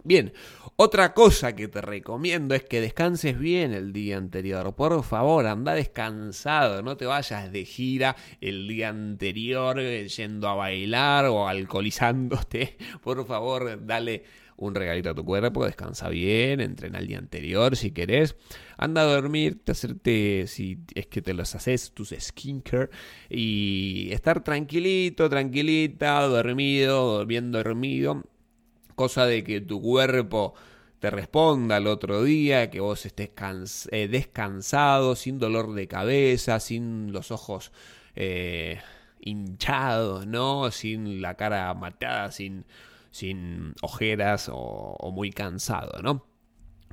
Bien, 0.04 0.32
otra 0.76 1.14
cosa 1.14 1.56
que 1.56 1.68
te 1.68 1.82
recomiendo 1.82 2.54
es 2.54 2.64
que 2.64 2.80
descanses 2.80 3.38
bien 3.40 3.74
el 3.74 3.94
día 3.94 4.18
anterior. 4.18 4.76
Por 4.76 5.04
favor, 5.04 5.48
anda 5.48 5.74
descansado, 5.74 6.84
no 6.84 6.98
te 6.98 7.06
vayas 7.06 7.52
de 7.52 7.66
gira 7.66 8.16
el 8.40 8.68
día 8.68 8.90
anterior 8.90 9.80
eh, 9.80 10.08
yendo 10.08 10.48
a 10.48 10.56
bailar 10.56 11.26
o 11.26 11.48
alcoholizándote. 11.48 12.78
Por 13.02 13.26
favor, 13.26 13.86
dale 13.86 14.24
un 14.58 14.76
regalito 14.76 15.10
a 15.10 15.16
tu 15.16 15.26
cuerpo, 15.26 15.66
descansa 15.66 16.10
bien, 16.10 16.62
entrena 16.62 17.00
el 17.00 17.08
día 17.08 17.20
anterior 17.20 17.76
si 17.76 17.92
querés, 17.92 18.36
anda 18.78 19.02
a 19.02 19.06
dormir, 19.06 19.64
te 19.64 19.72
hacerte, 19.72 20.46
si 20.48 20.80
es 20.96 21.08
que 21.08 21.22
te 21.22 21.34
los 21.34 21.54
haces, 21.56 21.92
tus 21.94 22.10
skincare 22.10 22.90
y 23.30 24.10
estar 24.12 24.44
tranquilito, 24.44 25.30
tranquilita, 25.30 26.22
dormido, 26.22 27.26
bien 27.28 27.52
dormido, 27.52 28.24
cosa 28.98 29.28
de 29.28 29.44
que 29.44 29.62
tu 29.62 29.80
cuerpo 29.80 30.56
te 31.00 31.12
responda 31.12 31.76
al 31.76 31.86
otro 31.86 32.24
día, 32.24 32.72
que 32.72 32.80
vos 32.80 33.06
estés 33.06 33.88
eh, 33.92 34.08
descansado, 34.08 35.16
sin 35.16 35.38
dolor 35.38 35.76
de 35.76 35.88
cabeza, 35.88 36.60
sin 36.60 37.14
los 37.14 37.30
ojos 37.30 37.72
eh, 38.16 38.82
hinchados, 39.22 40.26
¿no? 40.26 40.72
Sin 40.72 41.22
la 41.22 41.36
cara 41.36 41.72
matada, 41.76 42.32
sin 42.32 42.66
sin 43.12 43.74
ojeras 43.82 44.50
o, 44.52 45.12
muy 45.14 45.32
cansado, 45.32 46.02
¿no? 46.02 46.26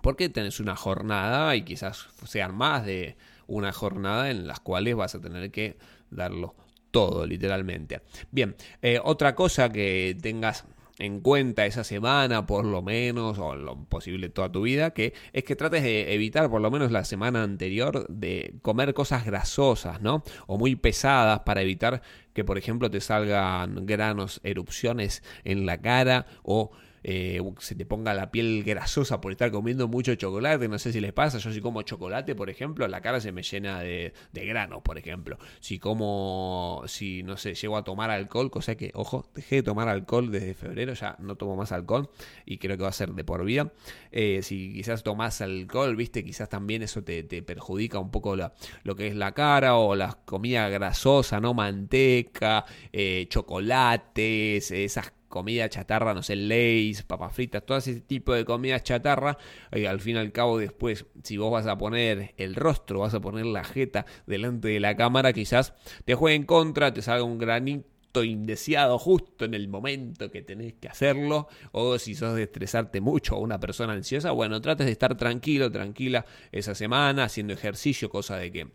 Porque 0.03 0.29
tenés 0.29 0.61
una 0.61 0.77
jornada 0.77 1.57
y 1.57 1.63
quizás 1.63 2.09
sean 2.27 2.55
más 2.55 2.85
de 2.85 3.17
una 3.47 3.73
jornada 3.73 4.31
en 4.31 4.47
las 4.47 4.61
cuales 4.61 4.95
vas 4.95 5.15
a 5.15 5.21
tener 5.21 5.51
que 5.51 5.79
darlo 6.11 6.55
todo, 6.91 7.27
literalmente. 7.27 8.03
Bien, 8.31 8.57
eh, 8.83 9.01
otra 9.03 9.35
cosa 9.35 9.71
que 9.71 10.17
tengas 10.21 10.67
en 10.99 11.21
cuenta 11.21 11.67
esa 11.67 11.85
semana, 11.85 12.47
por 12.47 12.65
lo 12.65 12.83
menos, 12.83 13.39
o 13.39 13.55
lo 13.57 13.85
posible 13.85 14.29
toda 14.29 14.53
tu 14.53 14.63
vida, 14.63 14.93
que 14.93 15.15
es 15.33 15.45
que 15.45 15.57
trates 15.57 15.83
de 15.83 16.15
evitar, 16.15 16.49
por 16.51 16.61
lo 16.61 16.71
menos 16.71 16.93
la 16.93 17.05
semana 17.05 17.43
anterior, 17.43 18.07
de 18.09 18.55
comer 18.63 18.95
cosas 18.95 19.25
grasosas, 19.25 20.01
¿no? 20.01 20.23
O 20.47 20.59
muy 20.59 20.77
pesadas 20.77 21.41
para 21.41 21.63
evitar 21.63 22.03
que, 22.33 22.45
por 22.45 22.59
ejemplo, 22.59 22.91
te 22.91 23.01
salgan 23.01 23.87
granos, 23.87 24.41
erupciones 24.45 25.23
en 25.45 25.67
la 25.67 25.81
cara 25.81 26.27
o 26.43 26.71
eh, 27.05 27.41
se 27.59 27.75
te 27.75 27.85
ponga 27.85 28.15
la 28.15 28.31
piel 28.31 28.65
grasosa 28.65 29.21
por 29.21 29.31
estar 29.31 29.51
comiendo 29.51 29.89
mucho 29.89 30.15
chocolate. 30.15 30.69
No 30.69 30.79
sé 30.79 30.91
si 30.91 31.01
les 31.01 31.13
pasa. 31.13 31.39
Yo 31.39 31.53
si 31.53 31.61
como 31.61 31.83
chocolate, 31.83 32.35
por 32.35 32.49
ejemplo, 32.49 32.89
la 32.89 33.03
cara 33.03 33.21
se 33.21 33.31
me 33.31 33.43
llena 33.43 33.81
de, 33.81 34.15
de 34.33 34.47
granos, 34.47 34.83
por 34.83 34.97
ejemplo. 34.97 35.39
Si 35.61 35.79
como, 35.79 36.83
si 36.87 37.23
no 37.23 37.37
sé, 37.37 37.55
llego 37.55 37.77
a 37.77 37.85
tomar 37.85 38.11
alcohol, 38.11 38.51
cosa 38.51 38.75
que, 38.75 38.91
ojo, 38.95 39.29
dejé 39.35 39.57
de 39.57 39.63
tomar 39.63 39.89
alcohol 39.89 40.31
desde 40.31 40.55
febrero, 40.55 40.95
ya 40.95 41.17
no 41.19 41.37
tomo 41.37 41.57
más 41.57 41.73
alcohol 41.73 42.09
y 42.47 42.57
creo 42.57 42.79
que 42.79 42.83
va 42.83 42.89
a 42.89 42.93
ser 42.93 43.13
de 43.13 43.23
por 43.23 43.45
vida. 43.45 43.71
Eh, 44.11 44.41
si 44.43 44.73
quizás 44.73 45.03
tomas 45.03 45.43
alcohol, 45.43 45.97
viste, 45.97 46.25
quizás 46.25 46.49
también 46.49 46.83
eso 46.83 47.05
te, 47.05 47.23
perjudica 47.43 47.99
un 47.99 48.11
poco 48.11 48.35
lo 48.37 48.97
que 48.97 49.09
es 49.09 49.15
la 49.15 49.33
cara 49.33 49.77
o 49.77 49.95
la 49.95 50.19
comida 50.25 50.69
grasosa, 50.71 51.41
¿no? 51.41 51.53
Manteca, 51.53 52.65
eh, 52.93 53.27
chocolates, 53.29 54.71
esas 54.71 55.13
comida 55.35 55.69
chatarra, 55.69 56.15
no 56.15 56.23
sé, 56.23 56.37
leis, 56.37 57.03
papas 57.03 57.35
fritas, 57.35 57.67
todo 57.67 57.77
ese 57.77 58.01
tipo 58.01 58.33
de 58.33 58.45
comida 58.45 58.81
chatarra, 58.81 59.37
y 59.73 59.85
al 59.87 60.01
fin 60.01 60.15
y 60.15 60.21
al 60.21 60.31
cabo 60.31 60.59
después, 60.59 61.07
si 61.25 61.39
vos 61.39 61.51
vas 61.51 61.67
a 61.67 61.77
poner 61.77 62.35
el 62.37 62.55
rostro, 62.55 63.01
vas 63.01 63.15
a 63.15 63.21
poner 63.21 63.45
la 63.45 63.65
jeta 63.65 64.07
delante 64.29 64.69
de 64.69 64.79
la 64.79 64.97
cámara, 64.97 65.33
quizás 65.33 65.75
te 66.05 66.15
juegue 66.15 66.37
en 66.37 66.45
contra, 66.45 66.95
te 66.95 67.03
salga 67.03 67.25
un 67.25 67.39
granito 67.39 68.23
indeseado 68.23 68.97
justo 68.97 69.45
en 69.45 69.55
el 69.55 69.67
momento 69.67 70.31
que 70.31 70.41
tenés 70.41 70.75
que 70.75 70.87
hacerlo, 70.87 71.49
o 71.73 71.99
si 71.99 72.15
sos 72.15 72.37
de 72.37 72.45
estresarte 72.45 73.01
mucho 73.01 73.35
o 73.35 73.41
una 73.41 73.59
persona 73.59 73.93
ansiosa, 73.93 74.31
bueno, 74.31 74.61
trates 74.61 74.87
de 74.87 74.93
estar 74.93 75.17
tranquilo, 75.17 75.69
tranquila 75.73 76.27
esa 76.53 76.77
semana, 76.77 77.25
haciendo 77.25 77.55
ejercicio, 77.55 78.09
cosa 78.09 78.37
de 78.37 78.53
que 78.53 78.69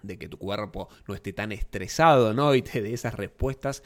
de 0.00 0.16
que 0.16 0.28
tu 0.28 0.38
cuerpo 0.38 0.88
no 1.08 1.14
esté 1.16 1.32
tan 1.32 1.50
estresado, 1.50 2.32
¿no? 2.32 2.54
Y 2.54 2.62
te 2.62 2.80
dé 2.82 2.92
esas 2.92 3.14
respuestas, 3.14 3.82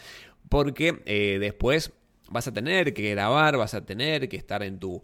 porque 0.51 1.03
eh, 1.07 1.39
después 1.41 1.95
vas 2.31 2.49
a 2.49 2.53
tener 2.53 2.95
que 2.95 3.11
grabar, 3.11 3.57
vas 3.57 3.75
a 3.75 3.85
tener 3.85 4.29
que 4.29 4.37
estar 4.37 4.63
en 4.63 4.79
tu 4.79 5.03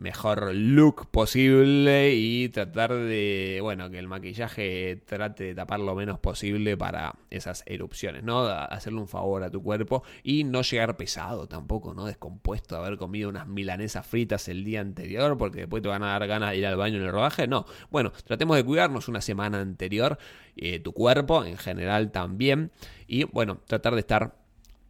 mejor 0.00 0.54
look 0.54 1.10
posible 1.10 2.14
y 2.14 2.48
tratar 2.48 2.94
de, 2.94 3.58
bueno, 3.60 3.90
que 3.90 3.98
el 3.98 4.08
maquillaje 4.08 5.02
trate 5.04 5.44
de 5.44 5.54
tapar 5.54 5.80
lo 5.80 5.94
menos 5.94 6.18
posible 6.18 6.76
para 6.76 7.14
esas 7.28 7.62
erupciones, 7.66 8.22
¿no? 8.22 8.46
Hacerle 8.46 9.00
un 9.00 9.08
favor 9.08 9.42
a 9.42 9.50
tu 9.50 9.62
cuerpo 9.62 10.02
y 10.22 10.44
no 10.44 10.62
llegar 10.62 10.96
pesado 10.96 11.48
tampoco, 11.48 11.92
¿no? 11.94 12.06
Descompuesto, 12.06 12.76
haber 12.76 12.96
comido 12.96 13.28
unas 13.28 13.46
milanesas 13.46 14.06
fritas 14.06 14.48
el 14.48 14.64
día 14.64 14.80
anterior 14.80 15.36
porque 15.36 15.60
después 15.60 15.82
te 15.82 15.88
van 15.88 16.02
a 16.02 16.12
dar 16.18 16.26
ganas 16.26 16.52
de 16.52 16.58
ir 16.58 16.66
al 16.66 16.76
baño 16.76 16.96
en 16.96 17.04
el 17.04 17.12
rodaje, 17.12 17.46
no. 17.46 17.66
Bueno, 17.90 18.12
tratemos 18.24 18.56
de 18.56 18.64
cuidarnos 18.64 19.08
una 19.08 19.20
semana 19.20 19.60
anterior, 19.60 20.18
eh, 20.56 20.80
tu 20.80 20.92
cuerpo 20.92 21.44
en 21.44 21.58
general 21.58 22.10
también 22.10 22.70
y, 23.06 23.24
bueno, 23.24 23.60
tratar 23.66 23.94
de 23.94 24.00
estar... 24.00 24.36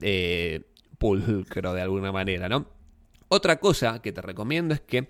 Eh, 0.02 0.62
pulcro 1.00 1.72
de 1.72 1.80
alguna 1.80 2.12
manera, 2.12 2.48
¿no? 2.48 2.66
Otra 3.28 3.58
cosa 3.58 4.00
que 4.02 4.12
te 4.12 4.20
recomiendo 4.20 4.74
es 4.74 4.80
que 4.80 5.08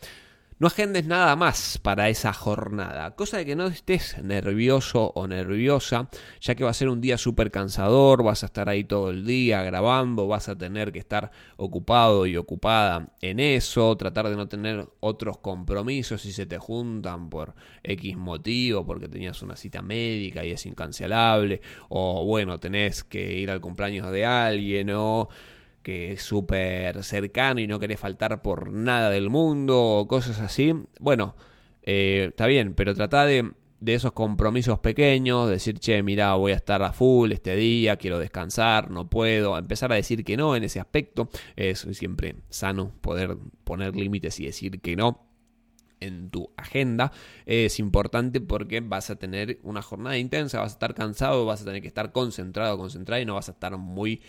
no 0.60 0.66
agendes 0.66 1.06
nada 1.06 1.36
más 1.36 1.78
para 1.78 2.10
esa 2.10 2.34
jornada, 2.34 3.16
cosa 3.16 3.38
de 3.38 3.46
que 3.46 3.56
no 3.56 3.66
estés 3.66 4.22
nervioso 4.22 5.10
o 5.14 5.26
nerviosa, 5.26 6.10
ya 6.38 6.54
que 6.54 6.64
va 6.64 6.68
a 6.68 6.74
ser 6.74 6.90
un 6.90 7.00
día 7.00 7.16
súper 7.16 7.50
cansador, 7.50 8.22
vas 8.22 8.42
a 8.42 8.46
estar 8.46 8.68
ahí 8.68 8.84
todo 8.84 9.08
el 9.08 9.24
día 9.24 9.62
grabando, 9.62 10.26
vas 10.26 10.50
a 10.50 10.58
tener 10.58 10.92
que 10.92 10.98
estar 10.98 11.30
ocupado 11.56 12.26
y 12.26 12.36
ocupada 12.36 13.08
en 13.22 13.40
eso, 13.40 13.96
tratar 13.96 14.28
de 14.28 14.36
no 14.36 14.48
tener 14.48 14.86
otros 15.00 15.38
compromisos 15.38 16.20
si 16.20 16.30
se 16.30 16.44
te 16.44 16.58
juntan 16.58 17.30
por 17.30 17.54
X 17.82 18.18
motivo, 18.18 18.84
porque 18.84 19.08
tenías 19.08 19.40
una 19.40 19.56
cita 19.56 19.80
médica 19.80 20.44
y 20.44 20.50
es 20.50 20.66
incancelable, 20.66 21.62
o 21.88 22.26
bueno, 22.26 22.60
tenés 22.60 23.02
que 23.02 23.32
ir 23.32 23.50
al 23.50 23.62
cumpleaños 23.62 24.12
de 24.12 24.26
alguien, 24.26 24.90
o 24.90 25.30
que 25.82 26.12
es 26.12 26.22
súper 26.22 27.02
cercano 27.02 27.60
y 27.60 27.66
no 27.66 27.78
querés 27.78 28.00
faltar 28.00 28.42
por 28.42 28.72
nada 28.72 29.10
del 29.10 29.30
mundo 29.30 29.80
o 29.82 30.08
cosas 30.08 30.40
así, 30.40 30.74
bueno, 30.98 31.36
eh, 31.82 32.26
está 32.30 32.46
bien, 32.46 32.74
pero 32.74 32.94
trata 32.94 33.24
de, 33.24 33.52
de 33.80 33.94
esos 33.94 34.12
compromisos 34.12 34.78
pequeños, 34.78 35.48
decir, 35.48 35.78
che, 35.78 36.02
mira, 36.02 36.34
voy 36.34 36.52
a 36.52 36.56
estar 36.56 36.82
a 36.82 36.92
full 36.92 37.32
este 37.32 37.56
día, 37.56 37.96
quiero 37.96 38.18
descansar, 38.18 38.90
no 38.90 39.08
puedo, 39.08 39.56
empezar 39.56 39.92
a 39.92 39.96
decir 39.96 40.24
que 40.24 40.36
no 40.36 40.54
en 40.54 40.64
ese 40.64 40.80
aspecto, 40.80 41.30
es 41.56 41.86
siempre 41.92 42.36
sano 42.50 42.92
poder 43.00 43.38
poner 43.64 43.96
límites 43.96 44.38
y 44.40 44.46
decir 44.46 44.80
que 44.80 44.96
no 44.96 45.26
en 46.00 46.30
tu 46.30 46.50
agenda. 46.56 47.12
Es 47.46 47.78
importante 47.78 48.40
porque 48.40 48.80
vas 48.80 49.10
a 49.10 49.16
tener 49.16 49.60
una 49.62 49.82
jornada 49.82 50.18
intensa, 50.18 50.60
vas 50.60 50.72
a 50.72 50.74
estar 50.74 50.94
cansado, 50.94 51.46
vas 51.46 51.62
a 51.62 51.64
tener 51.64 51.82
que 51.82 51.88
estar 51.88 52.12
concentrado, 52.12 52.76
concentrado 52.78 53.22
y 53.22 53.26
no 53.26 53.34
vas 53.34 53.48
a 53.48 53.52
estar 53.52 53.76
muy 53.76 54.22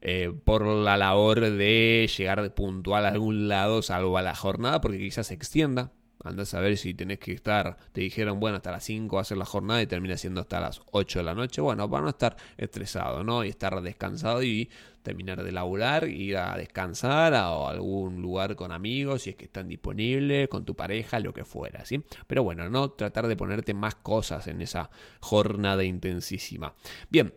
eh, 0.00 0.32
por 0.44 0.66
la 0.66 0.96
labor 0.96 1.40
de 1.40 2.10
llegar 2.16 2.54
puntual 2.54 3.06
a 3.06 3.08
algún 3.08 3.48
lado, 3.48 3.82
salvo 3.82 4.18
a 4.18 4.22
la 4.22 4.34
jornada, 4.34 4.80
porque 4.80 4.98
quizás 4.98 5.28
se 5.28 5.34
extienda. 5.34 5.92
Andas 6.24 6.52
a 6.54 6.60
ver 6.60 6.76
si 6.76 6.94
tenés 6.94 7.20
que 7.20 7.32
estar, 7.32 7.76
te 7.92 8.00
dijeron, 8.00 8.40
bueno, 8.40 8.56
hasta 8.56 8.72
las 8.72 8.82
5 8.84 9.14
va 9.14 9.22
a 9.22 9.24
ser 9.24 9.38
la 9.38 9.44
jornada 9.44 9.80
y 9.80 9.86
termina 9.86 10.16
siendo 10.16 10.40
hasta 10.40 10.58
las 10.58 10.82
8 10.90 11.20
de 11.20 11.24
la 11.24 11.34
noche. 11.34 11.60
Bueno, 11.60 11.88
para 11.88 12.02
no 12.02 12.08
estar 12.08 12.36
estresado, 12.56 13.22
¿no? 13.22 13.44
Y 13.44 13.50
estar 13.50 13.80
descansado 13.82 14.42
y 14.42 14.68
terminar 15.02 15.44
de 15.44 15.52
laburar, 15.52 16.08
ir 16.08 16.36
a 16.36 16.56
descansar 16.56 17.34
a 17.34 17.48
algún 17.70 18.20
lugar 18.20 18.56
con 18.56 18.72
amigos, 18.72 19.22
si 19.22 19.30
es 19.30 19.36
que 19.36 19.44
están 19.44 19.68
disponibles, 19.68 20.48
con 20.48 20.64
tu 20.64 20.74
pareja, 20.74 21.20
lo 21.20 21.32
que 21.32 21.44
fuera, 21.44 21.84
¿sí? 21.84 22.02
Pero 22.26 22.42
bueno, 22.42 22.68
no 22.68 22.90
tratar 22.90 23.28
de 23.28 23.36
ponerte 23.36 23.72
más 23.72 23.94
cosas 23.94 24.48
en 24.48 24.60
esa 24.60 24.90
jornada 25.20 25.84
intensísima. 25.84 26.74
Bien. 27.08 27.32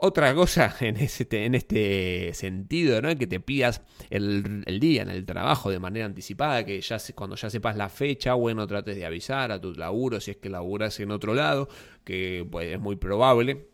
Otra 0.00 0.32
cosa 0.32 0.74
en, 0.80 0.96
ese, 0.96 1.26
en 1.30 1.56
este 1.56 2.32
sentido, 2.32 3.02
¿no? 3.02 3.16
Que 3.18 3.26
te 3.26 3.40
pidas 3.40 3.82
el, 4.10 4.64
día 4.80 5.02
en 5.02 5.10
el 5.10 5.26
trabajo 5.26 5.70
de 5.70 5.80
manera 5.80 6.06
anticipada, 6.06 6.64
que 6.64 6.80
ya 6.80 6.98
cuando 7.16 7.34
ya 7.34 7.50
sepas 7.50 7.76
la 7.76 7.88
fecha, 7.88 8.34
bueno, 8.34 8.66
trates 8.68 8.94
de 8.96 9.04
avisar 9.04 9.50
a 9.50 9.60
tu 9.60 9.74
laburo 9.74 10.20
si 10.20 10.30
es 10.30 10.36
que 10.36 10.50
laburas 10.50 11.00
en 11.00 11.10
otro 11.10 11.34
lado, 11.34 11.68
que 12.04 12.46
pues, 12.48 12.72
es 12.74 12.80
muy 12.80 12.94
probable. 12.96 13.68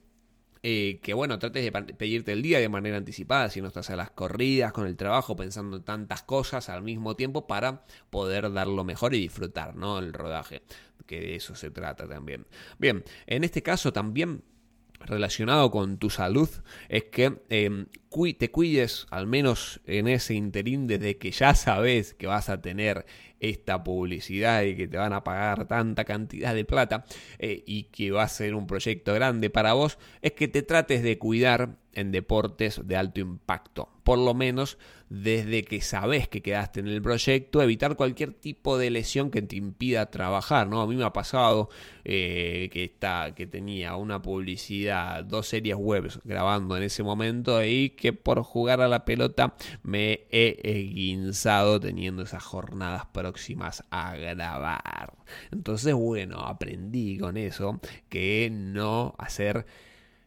Eh, 0.67 0.99
que 1.03 1.13
bueno, 1.13 1.39
trates 1.39 1.63
de 1.63 1.71
pedirte 1.71 2.33
el 2.33 2.41
día 2.41 2.59
de 2.59 2.71
manera 2.71 2.97
anticipada, 2.97 3.51
si 3.51 3.61
no 3.61 3.69
estás 3.69 3.91
a 3.91 3.97
las 3.97 4.11
corridas 4.11 4.73
con 4.73 4.87
el 4.87 4.97
trabajo, 4.97 5.37
pensando 5.37 5.77
en 5.77 5.83
tantas 5.83 6.23
cosas 6.23 6.71
al 6.71 6.83
mismo 6.83 7.17
tiempo 7.17 7.47
para 7.47 7.85
poder 8.09 8.51
dar 8.51 8.69
lo 8.69 8.83
mejor 8.83 9.15
y 9.15 9.21
disfrutar, 9.21 9.77
¿no? 9.77 9.99
El 9.99 10.15
rodaje, 10.15 10.63
que 11.05 11.21
de 11.21 11.37
eso 11.37 11.55
se 11.55 11.71
trata 11.71 12.09
también. 12.09 12.47
Bien, 12.79 13.05
en 13.27 13.45
este 13.45 13.63
caso 13.63 13.93
también 13.93 14.43
relacionado 15.07 15.71
con 15.71 15.99
tu 15.99 16.11
salud 16.11 16.49
es 16.89 17.05
que 17.05 17.41
em, 17.49 17.87
te 18.39 18.51
cuides 18.51 19.07
al 19.11 19.27
menos 19.27 19.81
en 19.87 20.09
ese 20.09 20.35
interín 20.35 20.87
desde 20.87 21.19
que 21.19 21.31
ya 21.31 21.55
sabes 21.55 22.15
que 22.15 22.27
vas 22.27 22.49
a 22.49 22.61
tener 22.61 23.07
esta 23.41 23.83
publicidad 23.85 24.63
y 24.63 24.77
que 24.77 24.89
te 24.89 24.97
van 24.97 25.13
a 25.13 25.25
pagar 25.25 25.67
tanta 25.67 26.05
cantidad 26.05 26.55
de 26.55 26.65
plata 26.65 27.05
eh, 27.39 27.63
y 27.67 27.85
que 27.85 28.11
va 28.11 28.23
a 28.23 28.29
ser 28.29 28.55
un 28.55 28.67
proyecto 28.67 29.15
grande 29.15 29.51
para 29.51 29.73
vos, 29.75 29.99
es 30.23 30.33
que 30.33 30.49
te 30.49 30.63
trates 30.63 31.03
de 31.03 31.19
cuidar 31.19 31.77
en 31.93 32.11
deportes 32.13 32.81
de 32.85 32.97
alto 32.97 33.21
impacto. 33.21 33.89
Por 34.03 34.19
lo 34.19 34.35
menos 34.35 34.79
desde 35.09 35.65
que 35.65 35.81
sabes 35.81 36.29
que 36.29 36.43
quedaste 36.43 36.81
en 36.81 36.89
el 36.89 37.01
proyecto, 37.01 37.63
evitar 37.63 37.95
cualquier 37.97 38.33
tipo 38.33 38.79
de 38.79 38.91
lesión 38.91 39.31
que 39.31 39.43
te 39.43 39.57
impida 39.57 40.11
trabajar. 40.11 40.67
¿no? 40.67 40.81
A 40.81 40.87
mí 40.87 40.97
me 40.97 41.05
ha 41.05 41.13
pasado 41.13 41.69
eh, 42.05 42.69
que, 42.73 42.85
está, 42.85 43.35
que 43.35 43.47
tenía 43.47 43.97
una 43.97 44.21
publicidad, 44.21 45.25
dos 45.25 45.49
series 45.49 45.77
web 45.77 46.11
grabando 46.25 46.77
en 46.77 46.83
ese 46.83 47.03
momento 47.03 47.63
y 47.65 47.91
que 47.91 48.13
por 48.13 48.43
jugar 48.43 48.81
a 48.81 48.89
la 48.89 49.05
pelota 49.05 49.55
me 49.83 50.27
he 50.31 50.91
guinzado 50.93 51.79
teniendo 51.79 52.23
esas 52.23 52.43
jornadas 52.43 53.07
próximas 53.25 53.83
a 53.91 54.17
grabar. 54.17 55.15
Entonces, 55.51 55.95
bueno, 55.95 56.41
aprendí 56.41 57.17
con 57.17 57.39
eso 57.39 57.81
que 58.11 58.51
no 58.53 59.15
hacer 59.17 59.65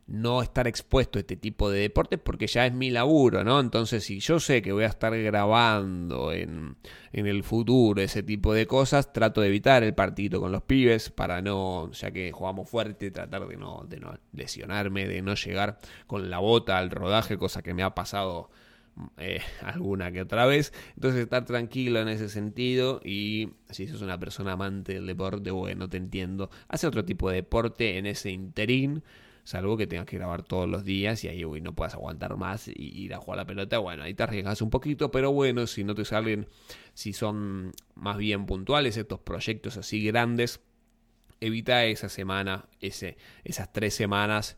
no 0.07 0.41
estar 0.41 0.67
expuesto 0.67 1.19
a 1.19 1.21
este 1.21 1.35
tipo 1.35 1.69
de 1.69 1.81
deportes 1.81 2.17
porque 2.17 2.47
ya 2.47 2.65
es 2.65 2.73
mi 2.73 2.89
laburo, 2.89 3.43
¿no? 3.43 3.59
Entonces, 3.59 4.05
si 4.05 4.19
yo 4.19 4.39
sé 4.39 4.61
que 4.61 4.71
voy 4.71 4.85
a 4.85 4.87
estar 4.87 5.15
grabando 5.15 6.31
en, 6.31 6.77
en, 7.11 7.27
el 7.27 7.43
futuro 7.43 8.01
ese 8.01 8.23
tipo 8.23 8.53
de 8.53 8.65
cosas, 8.65 9.11
trato 9.11 9.41
de 9.41 9.47
evitar 9.47 9.83
el 9.83 9.93
partido 9.93 10.39
con 10.39 10.51
los 10.51 10.63
pibes 10.63 11.09
para 11.11 11.41
no, 11.41 11.91
ya 11.91 12.09
que 12.11 12.31
jugamos 12.31 12.69
fuerte, 12.69 13.11
tratar 13.11 13.47
de 13.47 13.57
no, 13.57 13.85
de 13.87 13.99
no 13.99 14.17
lesionarme, 14.31 15.07
de 15.07 15.21
no 15.21 15.35
llegar 15.35 15.77
con 16.07 16.29
la 16.29 16.39
bota 16.39 16.77
al 16.77 16.89
rodaje, 16.89 17.37
cosa 17.37 17.61
que 17.61 17.73
me 17.73 17.83
ha 17.83 17.93
pasado 17.93 18.49
eh, 19.17 19.41
alguna 19.61 20.11
que 20.11 20.21
otra 20.21 20.45
vez. 20.45 20.73
Entonces 20.95 21.21
estar 21.21 21.45
tranquilo 21.45 21.99
en 21.99 22.07
ese 22.07 22.29
sentido 22.29 23.01
y 23.03 23.49
si 23.69 23.87
sos 23.87 24.01
una 24.01 24.19
persona 24.19 24.53
amante 24.53 24.95
del 24.95 25.07
deporte, 25.07 25.51
bueno, 25.51 25.89
te 25.89 25.97
entiendo. 25.97 26.49
Hace 26.67 26.87
otro 26.87 27.05
tipo 27.05 27.29
de 27.29 27.37
deporte 27.37 27.97
en 27.97 28.05
ese 28.05 28.31
interín 28.31 29.03
salvo 29.47 29.77
que 29.77 29.87
tengas 29.87 30.05
que 30.05 30.17
grabar 30.17 30.43
todos 30.43 30.67
los 30.67 30.83
días 30.83 31.23
y 31.23 31.29
ahí 31.29 31.41
no 31.61 31.73
puedas 31.73 31.93
aguantar 31.93 32.35
más 32.35 32.67
y 32.67 32.73
ir 32.75 33.13
a 33.13 33.17
jugar 33.17 33.37
la 33.37 33.45
pelota, 33.45 33.77
bueno, 33.77 34.03
ahí 34.03 34.13
te 34.13 34.23
arriesgas 34.23 34.61
un 34.61 34.69
poquito, 34.69 35.09
pero 35.09 35.31
bueno, 35.31 35.65
si 35.67 35.85
no 35.85 35.95
te 35.95 36.03
salen, 36.03 36.49
si 36.93 37.13
son 37.13 37.71
más 37.95 38.17
bien 38.17 38.45
puntuales 38.45 38.97
estos 38.97 39.21
proyectos 39.21 39.77
así 39.77 40.03
grandes, 40.03 40.59
evita 41.39 41.85
esa 41.85 42.09
semana, 42.09 42.65
ese, 42.81 43.15
esas 43.45 43.71
tres 43.71 43.93
semanas, 43.93 44.57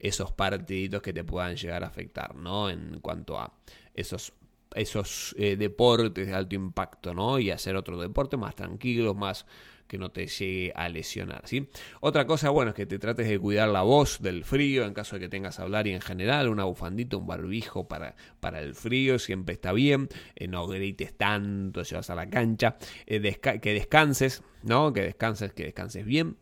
esos 0.00 0.32
partiditos 0.32 1.02
que 1.02 1.12
te 1.12 1.24
puedan 1.24 1.56
llegar 1.56 1.84
a 1.84 1.88
afectar, 1.88 2.34
¿no? 2.34 2.70
En 2.70 3.00
cuanto 3.00 3.38
a 3.38 3.52
esos 3.94 4.32
esos 4.74 5.34
eh, 5.38 5.56
deportes 5.56 6.26
de 6.26 6.34
alto 6.34 6.54
impacto, 6.54 7.14
¿no? 7.14 7.38
Y 7.38 7.50
hacer 7.50 7.76
otro 7.76 7.98
deporte 7.98 8.36
más 8.36 8.54
tranquilo, 8.54 9.14
más 9.14 9.46
que 9.88 9.98
no 9.98 10.10
te 10.10 10.26
llegue 10.26 10.72
a 10.76 10.88
lesionar. 10.88 11.42
¿sí? 11.46 11.68
Otra 12.00 12.26
cosa, 12.26 12.50
bueno, 12.50 12.70
es 12.70 12.74
que 12.74 12.86
te 12.86 12.98
trates 12.98 13.26
de 13.26 13.38
cuidar 13.38 13.70
la 13.70 13.82
voz 13.82 14.20
del 14.20 14.44
frío 14.44 14.84
en 14.84 14.92
caso 14.92 15.16
de 15.16 15.20
que 15.20 15.28
tengas 15.28 15.58
a 15.58 15.62
hablar 15.62 15.86
y 15.86 15.92
en 15.92 16.02
general 16.02 16.48
una 16.48 16.64
bufandita, 16.64 17.16
un 17.16 17.26
barbijo 17.26 17.88
para, 17.88 18.14
para 18.38 18.60
el 18.60 18.74
frío, 18.74 19.18
siempre 19.18 19.54
está 19.54 19.72
bien. 19.72 20.08
Eh, 20.36 20.46
no 20.46 20.66
grites 20.66 21.16
tanto 21.16 21.84
si 21.84 21.94
vas 21.94 22.10
a 22.10 22.14
la 22.14 22.28
cancha. 22.28 22.76
Eh, 23.06 23.20
que 23.62 23.72
descanses, 23.72 24.42
¿no? 24.62 24.92
Que 24.92 25.02
descanses, 25.02 25.52
que 25.54 25.64
descanses 25.64 26.04
bien 26.04 26.36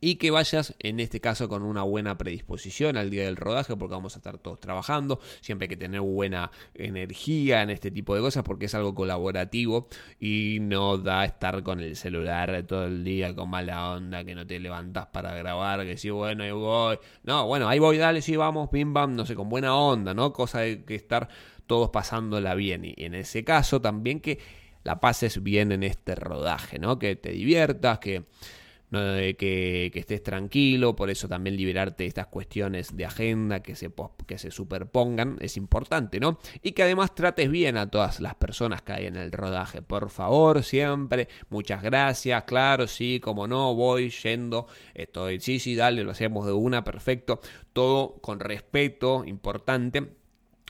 y 0.00 0.16
que 0.16 0.30
vayas 0.30 0.74
en 0.78 1.00
este 1.00 1.20
caso 1.20 1.48
con 1.48 1.62
una 1.62 1.82
buena 1.82 2.16
predisposición 2.16 2.96
al 2.96 3.10
día 3.10 3.24
del 3.24 3.36
rodaje 3.36 3.76
porque 3.76 3.94
vamos 3.94 4.16
a 4.16 4.18
estar 4.18 4.38
todos 4.38 4.60
trabajando, 4.60 5.20
siempre 5.40 5.64
hay 5.64 5.68
que 5.68 5.76
tener 5.76 6.00
buena 6.00 6.50
energía 6.74 7.62
en 7.62 7.70
este 7.70 7.90
tipo 7.90 8.14
de 8.14 8.20
cosas 8.20 8.42
porque 8.42 8.66
es 8.66 8.74
algo 8.74 8.94
colaborativo 8.94 9.88
y 10.18 10.58
no 10.60 10.98
da 10.98 11.24
estar 11.24 11.62
con 11.62 11.80
el 11.80 11.96
celular 11.96 12.62
todo 12.66 12.86
el 12.86 13.04
día 13.04 13.34
con 13.34 13.50
mala 13.50 13.92
onda, 13.92 14.24
que 14.24 14.34
no 14.34 14.46
te 14.46 14.58
levantas 14.58 15.06
para 15.06 15.34
grabar, 15.34 15.84
que 15.84 15.96
sí, 15.96 16.10
bueno, 16.10 16.44
ahí 16.44 16.50
voy, 16.50 16.98
no, 17.22 17.46
bueno, 17.46 17.68
ahí 17.68 17.78
voy, 17.78 17.98
dale, 17.98 18.22
sí, 18.22 18.36
vamos, 18.36 18.68
pim, 18.70 18.92
bam, 18.92 19.14
no 19.14 19.26
sé, 19.26 19.34
con 19.34 19.48
buena 19.48 19.76
onda, 19.76 20.14
¿no? 20.14 20.32
Cosa 20.32 20.60
de 20.60 20.84
que 20.84 20.94
estar 20.94 21.28
todos 21.66 21.90
pasándola 21.90 22.54
bien 22.54 22.84
y 22.84 22.94
en 22.96 23.14
ese 23.14 23.44
caso 23.44 23.80
también 23.80 24.20
que 24.20 24.38
la 24.82 25.00
pases 25.00 25.42
bien 25.42 25.72
en 25.72 25.82
este 25.82 26.14
rodaje, 26.14 26.78
¿no? 26.78 26.98
Que 26.98 27.16
te 27.16 27.30
diviertas, 27.30 27.98
que 27.98 28.24
que, 28.90 29.90
estés 29.94 30.22
tranquilo, 30.22 30.96
por 30.96 31.10
eso 31.10 31.28
también 31.28 31.56
liberarte 31.56 32.04
de 32.04 32.08
estas 32.08 32.26
cuestiones 32.26 32.96
de 32.96 33.04
agenda 33.04 33.62
que 33.62 33.76
se, 33.76 33.92
que 34.26 34.38
se 34.38 34.50
superpongan 34.50 35.36
es 35.40 35.56
importante, 35.56 36.18
¿no? 36.20 36.38
Y 36.62 36.72
que 36.72 36.82
además 36.82 37.14
trates 37.14 37.50
bien 37.50 37.76
a 37.76 37.90
todas 37.90 38.20
las 38.20 38.34
personas 38.34 38.82
que 38.82 38.92
hay 38.92 39.06
en 39.06 39.16
el 39.16 39.32
rodaje, 39.32 39.82
por 39.82 40.10
favor, 40.10 40.62
siempre, 40.62 41.28
muchas 41.48 41.82
gracias, 41.82 42.44
claro, 42.44 42.86
sí, 42.86 43.20
como 43.20 43.46
no, 43.46 43.74
voy 43.74 44.10
yendo, 44.10 44.66
estoy, 44.94 45.40
sí, 45.40 45.58
sí, 45.60 45.76
dale, 45.76 46.02
lo 46.02 46.10
hacemos 46.10 46.46
de 46.46 46.52
una, 46.52 46.82
perfecto, 46.84 47.40
todo 47.72 48.16
con 48.20 48.40
respeto, 48.40 49.24
importante 49.24 50.19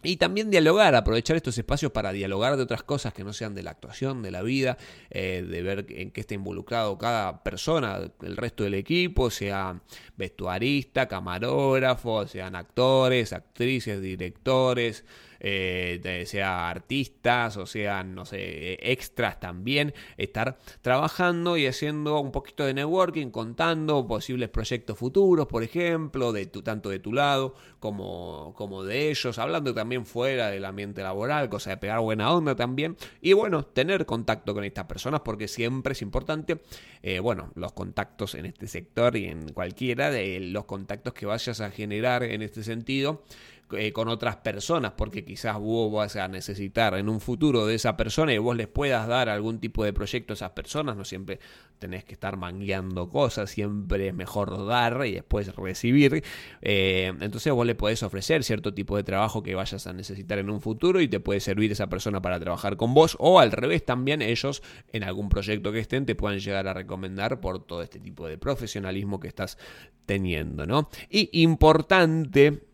y 0.03 0.17
también 0.17 0.51
dialogar, 0.51 0.95
aprovechar 0.95 1.37
estos 1.37 1.57
espacios 1.59 1.93
para 1.93 2.13
dialogar 2.13 2.57
de 2.57 2.63
otras 2.63 2.83
cosas 2.83 3.13
que 3.13 3.25
no 3.25 3.33
sean 3.33 3.55
de 3.55 3.63
la 3.63 3.73
actuación, 3.73 4.23
de 4.23 4.31
la 4.31 4.43
vida, 4.43 4.79
eh, 5.11 5.45
de 5.47 5.63
ver 5.63 5.87
en 5.91 6.11
qué 6.11 6.21
está 6.21 6.35
involucrado 6.35 6.97
cada 6.99 7.43
persona, 7.43 8.01
el 8.23 8.37
resto 8.37 8.65
del 8.65 8.75
equipo, 8.75 9.31
sea 9.31 9.81
vestuarista, 10.17 11.07
camarógrafo, 11.07 12.27
sean 12.27 12.57
actores, 12.57 13.33
actrices, 13.33 14.01
directores, 14.01 15.05
eh, 15.41 16.25
sea 16.27 16.69
artistas 16.69 17.57
o 17.57 17.67
sean, 17.67 18.15
no 18.15 18.25
sé, 18.25 18.79
extras 18.93 19.41
también, 19.41 19.95
estar 20.17 20.59
trabajando 20.83 21.57
y 21.57 21.67
haciendo 21.67 22.21
un 22.21 22.33
poquito 22.33 22.65
de 22.65 22.75
networking, 22.75 23.31
contando 23.31 24.07
posibles 24.07 24.49
proyectos 24.49 24.99
futuros, 24.99 25.47
por 25.47 25.63
ejemplo, 25.63 26.33
de 26.33 26.47
tu, 26.47 26.63
tanto 26.63 26.91
de 26.91 26.99
tu 26.99 27.13
lado 27.13 27.55
como, 27.79 28.55
como 28.57 28.85
de 28.85 29.11
ellos, 29.11 29.39
hablando 29.39 29.75
también 29.75 30.07
fuera 30.07 30.51
del 30.51 30.65
ambiente 30.65 31.03
laboral, 31.03 31.49
cosa 31.49 31.71
de 31.71 31.77
pegar 31.79 32.01
buena 32.01 32.33
onda 32.33 32.55
también, 32.55 32.97
y 33.21 33.33
bueno, 33.33 33.65
tener 33.65 34.07
contacto 34.07 34.55
con 34.55 34.65
estas 34.65 34.85
personas 34.85 35.21
porque 35.21 35.49
siempre 35.49 35.93
es 35.93 36.03
importante, 36.03 36.61
eh, 37.03 37.19
bueno, 37.19 37.51
los 37.55 37.73
contactos 37.73 38.35
en 38.35 38.47
este 38.47 38.67
sector 38.67 39.17
y 39.17 39.27
en 39.27 39.53
cualquiera 39.53 40.11
de 40.11 40.41
los 40.41 40.65
contactos 40.65 41.15
que 41.15 41.27
vayas 41.27 41.61
a 41.61 41.71
generar 41.71 42.23
en 42.23 42.43
este 42.43 42.63
sentido, 42.63 43.23
eh, 43.73 43.93
con 43.93 44.09
otras 44.09 44.37
personas, 44.37 44.93
porque 44.97 45.25
quizás 45.25 45.59
vos 45.59 45.93
vas 45.93 46.17
a 46.17 46.29
necesitar 46.29 46.95
en 46.95 47.09
un 47.09 47.21
futuro 47.21 47.67
de 47.67 47.75
esa 47.75 47.97
persona 47.97 48.33
y 48.33 48.39
vos 48.39 48.57
les 48.57 48.69
puedas 48.69 49.07
dar 49.07 49.29
algún 49.29 49.61
tipo 49.61 49.85
de 49.85 49.93
proyecto 49.93 50.33
a 50.33 50.35
esas 50.35 50.51
personas, 50.51 50.97
no 50.97 51.05
siempre 51.05 51.39
tenés 51.79 52.05
que 52.05 52.13
estar 52.13 52.37
mangueando 52.37 53.09
cosas, 53.09 53.51
siempre 53.51 54.09
es 54.09 54.15
mejor 54.15 54.67
dar 54.67 55.07
y 55.07 55.13
después 55.13 55.55
recibir, 55.57 56.23
eh, 56.61 57.13
entonces 57.21 57.53
vos 57.53 57.67
le 57.67 57.75
podés 57.75 58.03
ofrecer 58.03 58.45
cierto 58.45 58.75
tipo 58.75 58.97
de 58.97 59.03
trabajo 59.03 59.43
que 59.43 59.55
vayas 59.55 59.87
a 59.87 59.93
necesitar 59.93 60.39
en 60.39 60.51
un 60.51 60.61
futuro 60.61 61.01
y 61.01 61.09
te 61.09 61.21
puede 61.21 61.41
servir 61.41 61.73
esa 61.73 61.89
persona 61.89 62.21
para 62.21 62.39
trabajar 62.39 62.77
con 62.77 62.95
vos 62.95 63.17
o 63.19 63.41
al 63.41 63.53
revés 63.53 63.85
también 63.85 64.23
ellos 64.23 64.63
en 64.93 65.05
algún 65.05 65.29
proyecto 65.29 65.73
que 65.73 65.81
estén 65.81 66.07
te 66.07 66.15
puedan 66.15 66.39
llegar 66.39 66.69
a 66.69 66.75
recomendar 66.75 67.41
por 67.41 67.65
todo 67.65 67.83
este 67.83 67.99
tipo 67.99 68.27
de 68.27 68.39
profesionalismo 68.39 69.21
que 69.21 69.29
estás 69.29 69.59
teniendo, 70.07 70.67
¿no? 70.67 70.89
Y 71.09 71.43
importante 71.43 72.70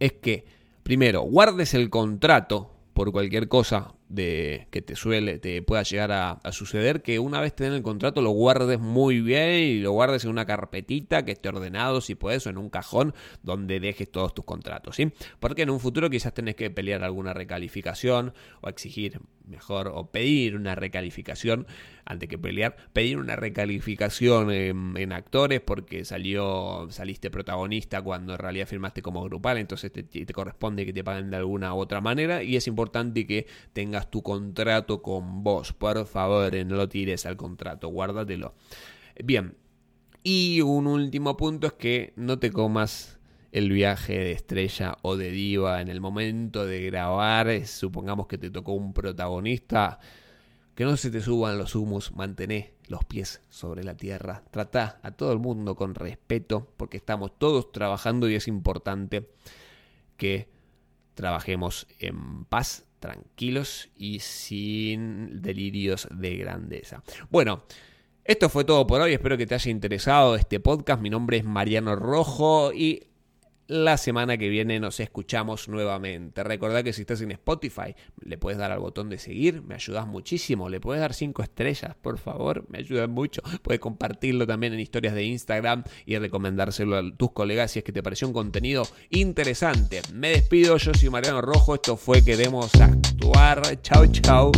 es 0.00 0.12
que, 0.12 0.44
primero, 0.82 1.22
guardes 1.22 1.74
el 1.74 1.90
contrato 1.90 2.70
por 2.92 3.12
cualquier 3.12 3.48
cosa 3.48 3.94
de 4.14 4.68
que 4.70 4.82
te 4.82 4.96
suele, 4.96 5.38
te 5.38 5.62
pueda 5.62 5.82
llegar 5.82 6.12
a, 6.12 6.40
suceder, 6.52 7.02
que 7.02 7.18
una 7.18 7.40
vez 7.40 7.54
te 7.54 7.64
den 7.64 7.72
el 7.72 7.82
contrato 7.82 8.22
lo 8.22 8.30
guardes 8.30 8.78
muy 8.78 9.20
bien 9.20 9.54
y 9.54 9.80
lo 9.80 9.92
guardes 9.92 10.24
en 10.24 10.30
una 10.30 10.46
carpetita 10.46 11.24
que 11.24 11.32
esté 11.32 11.48
ordenado, 11.48 12.00
si 12.00 12.14
puedes, 12.14 12.46
o 12.46 12.50
en 12.50 12.58
un 12.58 12.70
cajón 12.70 13.14
donde 13.42 13.80
dejes 13.80 14.10
todos 14.10 14.34
tus 14.34 14.44
contratos, 14.44 14.96
¿sí? 14.96 15.12
Porque 15.40 15.62
en 15.62 15.70
un 15.70 15.80
futuro 15.80 16.10
quizás 16.10 16.32
tenés 16.34 16.54
que 16.54 16.70
pelear 16.70 17.02
alguna 17.02 17.34
recalificación 17.34 18.34
o 18.60 18.68
exigir 18.68 19.20
mejor 19.46 19.88
o 19.94 20.10
pedir 20.10 20.56
una 20.56 20.74
recalificación 20.74 21.66
antes 22.06 22.28
que 22.28 22.38
pelear, 22.38 22.76
pedir 22.92 23.18
una 23.18 23.36
recalificación 23.36 24.50
en, 24.50 25.12
actores 25.12 25.60
porque 25.60 26.04
salió 26.04 26.86
saliste 26.90 27.30
protagonista 27.30 28.02
cuando 28.02 28.32
en 28.32 28.38
realidad 28.38 28.66
firmaste 28.66 29.00
como 29.00 29.22
grupal, 29.24 29.58
entonces 29.58 29.92
te, 29.92 30.02
te 30.02 30.32
corresponde 30.32 30.84
que 30.84 30.92
te 30.92 31.04
paguen 31.04 31.30
de 31.30 31.36
alguna 31.36 31.74
u 31.74 31.78
otra 31.78 32.00
manera 32.00 32.42
y 32.42 32.56
es 32.56 32.66
importante 32.66 33.26
que 33.26 33.46
tengas 33.72 34.03
tu 34.10 34.22
contrato 34.22 35.02
con 35.02 35.42
vos. 35.42 35.72
Por 35.72 36.06
favor, 36.06 36.54
no 36.66 36.76
lo 36.76 36.88
tires 36.88 37.26
al 37.26 37.36
contrato, 37.36 37.88
guárdatelo. 37.88 38.54
Bien, 39.22 39.56
y 40.22 40.60
un 40.62 40.86
último 40.86 41.36
punto 41.36 41.66
es 41.66 41.72
que 41.74 42.12
no 42.16 42.38
te 42.38 42.50
comas 42.50 43.18
el 43.52 43.70
viaje 43.70 44.18
de 44.18 44.32
estrella 44.32 44.96
o 45.02 45.16
de 45.16 45.30
diva 45.30 45.80
en 45.80 45.88
el 45.88 46.00
momento 46.00 46.66
de 46.66 46.82
grabar. 46.86 47.66
Supongamos 47.66 48.26
que 48.26 48.38
te 48.38 48.50
tocó 48.50 48.72
un 48.72 48.92
protagonista. 48.92 50.00
Que 50.74 50.84
no 50.84 50.96
se 50.96 51.10
te 51.10 51.20
suban 51.20 51.56
los 51.56 51.76
humos, 51.76 52.12
mantené 52.16 52.74
los 52.88 53.04
pies 53.04 53.42
sobre 53.48 53.84
la 53.84 53.96
tierra. 53.96 54.42
Trata 54.50 54.98
a 55.02 55.12
todo 55.12 55.32
el 55.32 55.38
mundo 55.38 55.76
con 55.76 55.94
respeto 55.94 56.72
porque 56.76 56.96
estamos 56.96 57.38
todos 57.38 57.70
trabajando 57.70 58.28
y 58.28 58.34
es 58.34 58.48
importante 58.48 59.28
que 60.16 60.48
trabajemos 61.14 61.86
en 61.98 62.44
paz 62.46 62.86
tranquilos 63.04 63.90
y 63.98 64.20
sin 64.20 65.42
delirios 65.42 66.08
de 66.10 66.38
grandeza. 66.38 67.02
Bueno, 67.28 67.64
esto 68.24 68.48
fue 68.48 68.64
todo 68.64 68.86
por 68.86 69.02
hoy, 69.02 69.12
espero 69.12 69.36
que 69.36 69.46
te 69.46 69.54
haya 69.54 69.70
interesado 69.70 70.36
este 70.36 70.58
podcast. 70.58 71.02
Mi 71.02 71.10
nombre 71.10 71.36
es 71.36 71.44
Mariano 71.44 71.96
Rojo 71.96 72.72
y 72.72 73.08
la 73.66 73.96
semana 73.96 74.36
que 74.36 74.48
viene 74.48 74.80
nos 74.80 75.00
escuchamos 75.00 75.68
nuevamente. 75.68 76.42
Recordá 76.42 76.82
que 76.82 76.92
si 76.92 77.02
estás 77.02 77.20
en 77.20 77.30
Spotify, 77.32 77.94
le 78.22 78.38
puedes 78.38 78.58
dar 78.58 78.72
al 78.72 78.80
botón 78.80 79.08
de 79.08 79.18
seguir, 79.18 79.62
me 79.62 79.74
ayudas 79.74 80.06
muchísimo. 80.06 80.68
Le 80.68 80.80
puedes 80.80 81.00
dar 81.00 81.14
5 81.14 81.42
estrellas, 81.42 81.96
por 82.00 82.18
favor, 82.18 82.64
me 82.68 82.78
ayudan 82.78 83.10
mucho. 83.10 83.42
Puedes 83.62 83.80
compartirlo 83.80 84.46
también 84.46 84.74
en 84.74 84.80
historias 84.80 85.14
de 85.14 85.24
Instagram 85.24 85.84
y 86.06 86.18
recomendárselo 86.18 86.96
a 86.96 87.16
tus 87.16 87.32
colegas 87.32 87.70
si 87.70 87.78
es 87.78 87.84
que 87.84 87.92
te 87.92 88.02
pareció 88.02 88.26
un 88.26 88.34
contenido 88.34 88.86
interesante. 89.10 90.02
Me 90.12 90.30
despido, 90.30 90.76
yo 90.76 90.92
soy 90.94 91.10
Mariano 91.10 91.40
Rojo, 91.40 91.74
esto 91.74 91.96
fue 91.96 92.22
Queremos 92.22 92.74
Actuar. 92.76 93.80
Chau, 93.82 94.06
chau. 94.06 94.52